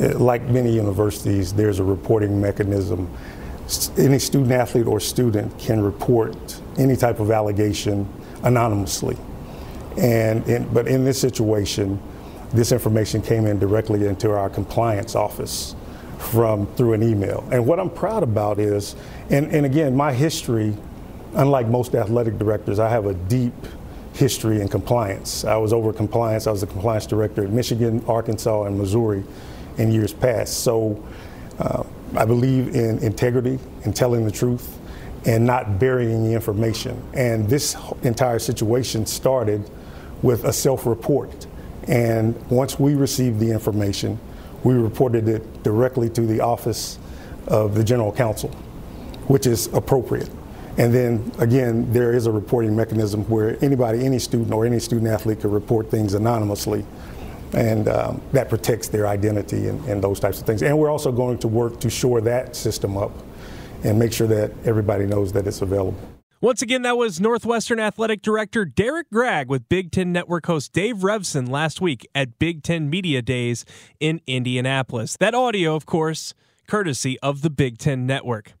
uh, 0.00 0.18
like 0.18 0.42
many 0.44 0.72
universities, 0.72 1.52
there's 1.52 1.80
a 1.80 1.84
reporting 1.84 2.40
mechanism. 2.40 3.14
Any 3.98 4.18
student 4.18 4.52
athlete 4.52 4.86
or 4.86 5.00
student 5.00 5.56
can 5.58 5.82
report 5.82 6.60
any 6.78 6.96
type 6.96 7.20
of 7.20 7.30
allegation 7.30 8.08
anonymously. 8.42 9.18
And 9.98 10.46
in, 10.48 10.72
but 10.72 10.88
in 10.88 11.04
this 11.04 11.20
situation, 11.20 12.00
this 12.52 12.72
information 12.72 13.20
came 13.20 13.46
in 13.46 13.58
directly 13.58 14.06
into 14.06 14.30
our 14.30 14.48
compliance 14.48 15.14
office 15.14 15.76
from 16.18 16.66
through 16.74 16.94
an 16.94 17.02
email. 17.02 17.46
And 17.52 17.66
what 17.66 17.78
I'm 17.78 17.90
proud 17.90 18.22
about 18.22 18.58
is, 18.58 18.96
and, 19.28 19.46
and 19.52 19.66
again, 19.66 19.94
my 19.94 20.12
history, 20.12 20.74
unlike 21.34 21.68
most 21.68 21.94
athletic 21.94 22.38
directors, 22.38 22.78
I 22.78 22.88
have 22.88 23.06
a 23.06 23.14
deep 23.14 23.54
history 24.14 24.60
and 24.60 24.70
compliance. 24.70 25.44
I 25.44 25.56
was 25.56 25.72
over 25.72 25.92
compliance. 25.92 26.46
I 26.46 26.52
was 26.52 26.60
the 26.60 26.66
compliance 26.68 27.06
director 27.06 27.44
at 27.44 27.50
Michigan, 27.50 28.02
Arkansas, 28.06 28.64
and 28.64 28.78
Missouri 28.78 29.24
in 29.76 29.92
years 29.92 30.12
past. 30.12 30.60
So 30.60 31.02
uh, 31.58 31.82
I 32.16 32.24
believe 32.24 32.74
in 32.74 32.98
integrity 33.00 33.58
and 33.84 33.94
telling 33.94 34.24
the 34.24 34.30
truth 34.30 34.78
and 35.26 35.44
not 35.44 35.78
burying 35.78 36.24
the 36.24 36.32
information. 36.32 37.02
And 37.14 37.48
this 37.48 37.76
entire 38.02 38.38
situation 38.38 39.04
started 39.04 39.68
with 40.22 40.44
a 40.44 40.52
self-report. 40.52 41.46
And 41.88 42.34
once 42.50 42.78
we 42.78 42.94
received 42.94 43.40
the 43.40 43.50
information, 43.50 44.18
we 44.62 44.74
reported 44.74 45.28
it 45.28 45.62
directly 45.62 46.08
to 46.10 46.22
the 46.22 46.40
office 46.40 46.98
of 47.48 47.74
the 47.74 47.82
general 47.82 48.12
counsel, 48.12 48.50
which 49.26 49.46
is 49.46 49.66
appropriate. 49.74 50.30
And 50.76 50.92
then 50.92 51.32
again, 51.38 51.92
there 51.92 52.12
is 52.12 52.26
a 52.26 52.32
reporting 52.32 52.74
mechanism 52.74 53.22
where 53.24 53.62
anybody, 53.64 54.04
any 54.04 54.18
student 54.18 54.52
or 54.52 54.66
any 54.66 54.80
student 54.80 55.08
athlete 55.08 55.40
can 55.40 55.50
report 55.50 55.90
things 55.90 56.14
anonymously. 56.14 56.84
And 57.52 57.88
um, 57.88 58.20
that 58.32 58.48
protects 58.48 58.88
their 58.88 59.06
identity 59.06 59.68
and, 59.68 59.84
and 59.84 60.02
those 60.02 60.18
types 60.18 60.40
of 60.40 60.46
things. 60.46 60.62
And 60.62 60.76
we're 60.76 60.90
also 60.90 61.12
going 61.12 61.38
to 61.38 61.48
work 61.48 61.78
to 61.80 61.90
shore 61.90 62.20
that 62.22 62.56
system 62.56 62.96
up 62.96 63.12
and 63.84 63.98
make 63.98 64.12
sure 64.12 64.26
that 64.26 64.50
everybody 64.64 65.06
knows 65.06 65.32
that 65.32 65.46
it's 65.46 65.62
available. 65.62 65.96
Once 66.40 66.60
again, 66.60 66.82
that 66.82 66.96
was 66.96 67.20
Northwestern 67.20 67.78
Athletic 67.78 68.20
Director 68.20 68.64
Derrick 68.64 69.08
Gragg 69.10 69.48
with 69.48 69.68
Big 69.68 69.92
Ten 69.92 70.12
Network 70.12 70.46
host 70.46 70.72
Dave 70.72 70.96
Revsine 70.96 71.48
last 71.48 71.80
week 71.80 72.06
at 72.14 72.38
Big 72.38 72.62
Ten 72.62 72.90
Media 72.90 73.22
Days 73.22 73.64
in 74.00 74.20
Indianapolis. 74.26 75.16
That 75.16 75.34
audio, 75.34 75.74
of 75.74 75.86
course, 75.86 76.34
courtesy 76.66 77.18
of 77.20 77.42
the 77.42 77.50
Big 77.50 77.78
Ten 77.78 78.06
Network. 78.06 78.52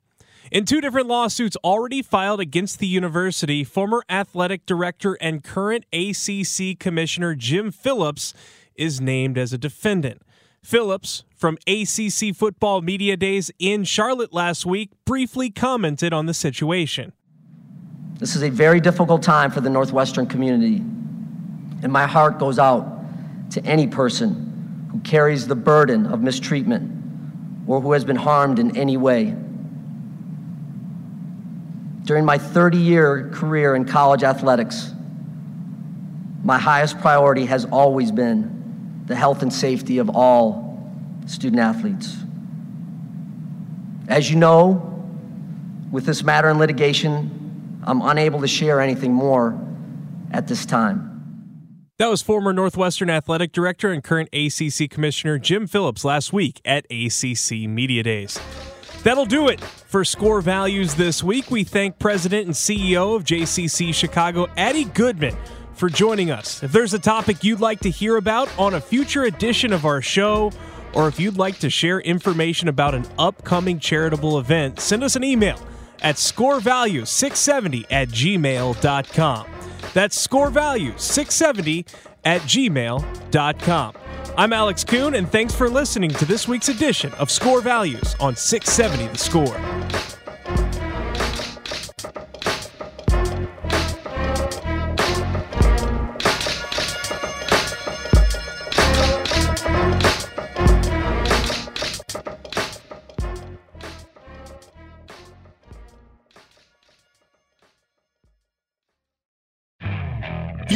In 0.50 0.66
two 0.66 0.80
different 0.80 1.08
lawsuits 1.08 1.56
already 1.64 2.02
filed 2.02 2.38
against 2.38 2.78
the 2.78 2.86
university, 2.86 3.64
former 3.64 4.04
athletic 4.10 4.66
director 4.66 5.14
and 5.20 5.42
current 5.42 5.86
ACC 5.92 6.78
commissioner 6.78 7.34
Jim 7.34 7.70
Phillips 7.70 8.34
is 8.76 9.00
named 9.00 9.38
as 9.38 9.52
a 9.52 9.58
defendant. 9.58 10.20
Phillips, 10.62 11.24
from 11.34 11.56
ACC 11.66 12.34
Football 12.34 12.82
Media 12.82 13.16
Days 13.16 13.50
in 13.58 13.84
Charlotte 13.84 14.32
last 14.32 14.66
week, 14.66 14.90
briefly 15.04 15.50
commented 15.50 16.12
on 16.12 16.26
the 16.26 16.34
situation. 16.34 17.12
This 18.18 18.36
is 18.36 18.42
a 18.42 18.50
very 18.50 18.80
difficult 18.80 19.22
time 19.22 19.50
for 19.50 19.60
the 19.60 19.70
Northwestern 19.70 20.26
community, 20.26 20.76
and 21.82 21.90
my 21.90 22.06
heart 22.06 22.38
goes 22.38 22.58
out 22.58 22.86
to 23.50 23.64
any 23.64 23.86
person 23.86 24.88
who 24.90 25.00
carries 25.00 25.46
the 25.46 25.56
burden 25.56 26.06
of 26.06 26.22
mistreatment 26.22 26.90
or 27.66 27.80
who 27.80 27.92
has 27.92 28.04
been 28.04 28.16
harmed 28.16 28.58
in 28.58 28.76
any 28.76 28.96
way. 28.96 29.34
During 32.04 32.24
my 32.24 32.38
30 32.38 32.78
year 32.78 33.30
career 33.32 33.74
in 33.74 33.86
college 33.86 34.22
athletics, 34.22 34.92
my 36.42 36.58
highest 36.58 36.98
priority 37.00 37.46
has 37.46 37.64
always 37.64 38.12
been 38.12 39.02
the 39.06 39.14
health 39.14 39.42
and 39.42 39.52
safety 39.52 39.98
of 39.98 40.10
all 40.10 40.92
student 41.26 41.60
athletes. 41.60 42.16
As 44.08 44.30
you 44.30 44.36
know, 44.36 44.90
with 45.90 46.04
this 46.04 46.22
matter 46.22 46.50
in 46.50 46.58
litigation, 46.58 47.80
I'm 47.84 48.02
unable 48.02 48.40
to 48.42 48.48
share 48.48 48.80
anything 48.80 49.12
more 49.12 49.58
at 50.30 50.46
this 50.46 50.66
time. 50.66 51.10
That 51.98 52.08
was 52.08 52.20
former 52.20 52.52
Northwestern 52.52 53.08
Athletic 53.08 53.52
Director 53.52 53.92
and 53.92 54.02
current 54.02 54.28
ACC 54.32 54.90
Commissioner 54.90 55.38
Jim 55.38 55.66
Phillips 55.66 56.04
last 56.04 56.32
week 56.32 56.60
at 56.64 56.84
ACC 56.90 57.68
Media 57.68 58.02
Days. 58.02 58.38
That'll 59.04 59.26
do 59.26 59.48
it 59.48 59.60
for 59.60 60.04
Score 60.04 60.40
Values 60.40 60.94
this 60.94 61.22
week. 61.22 61.50
We 61.50 61.62
thank 61.62 61.98
President 61.98 62.46
and 62.46 62.54
CEO 62.54 63.14
of 63.14 63.24
JCC 63.24 63.94
Chicago, 63.94 64.48
Addie 64.56 64.86
Goodman, 64.86 65.36
for 65.74 65.90
joining 65.90 66.30
us. 66.30 66.62
If 66.62 66.72
there's 66.72 66.94
a 66.94 66.98
topic 66.98 67.44
you'd 67.44 67.60
like 67.60 67.80
to 67.80 67.90
hear 67.90 68.16
about 68.16 68.48
on 68.58 68.74
a 68.74 68.80
future 68.80 69.24
edition 69.24 69.74
of 69.74 69.84
our 69.84 70.00
show, 70.00 70.50
or 70.94 71.06
if 71.06 71.20
you'd 71.20 71.36
like 71.36 71.58
to 71.58 71.68
share 71.68 72.00
information 72.00 72.68
about 72.68 72.94
an 72.94 73.04
upcoming 73.18 73.78
charitable 73.78 74.38
event, 74.38 74.80
send 74.80 75.04
us 75.04 75.16
an 75.16 75.24
email 75.24 75.60
at 76.00 76.16
scorevalue670 76.16 77.86
at 77.90 78.08
gmail.com. 78.08 79.46
That's 79.92 80.26
scorevalue670 80.26 81.86
at 82.24 82.40
gmail.com. 82.40 83.94
I'm 84.36 84.52
Alex 84.52 84.84
Kuhn, 84.84 85.14
and 85.14 85.30
thanks 85.30 85.54
for 85.54 85.68
listening 85.68 86.10
to 86.10 86.24
this 86.24 86.48
week's 86.48 86.68
edition 86.68 87.12
of 87.14 87.30
Score 87.30 87.60
Values 87.60 88.16
on 88.18 88.34
670 88.34 89.12
The 89.12 89.18
Score. 89.18 90.13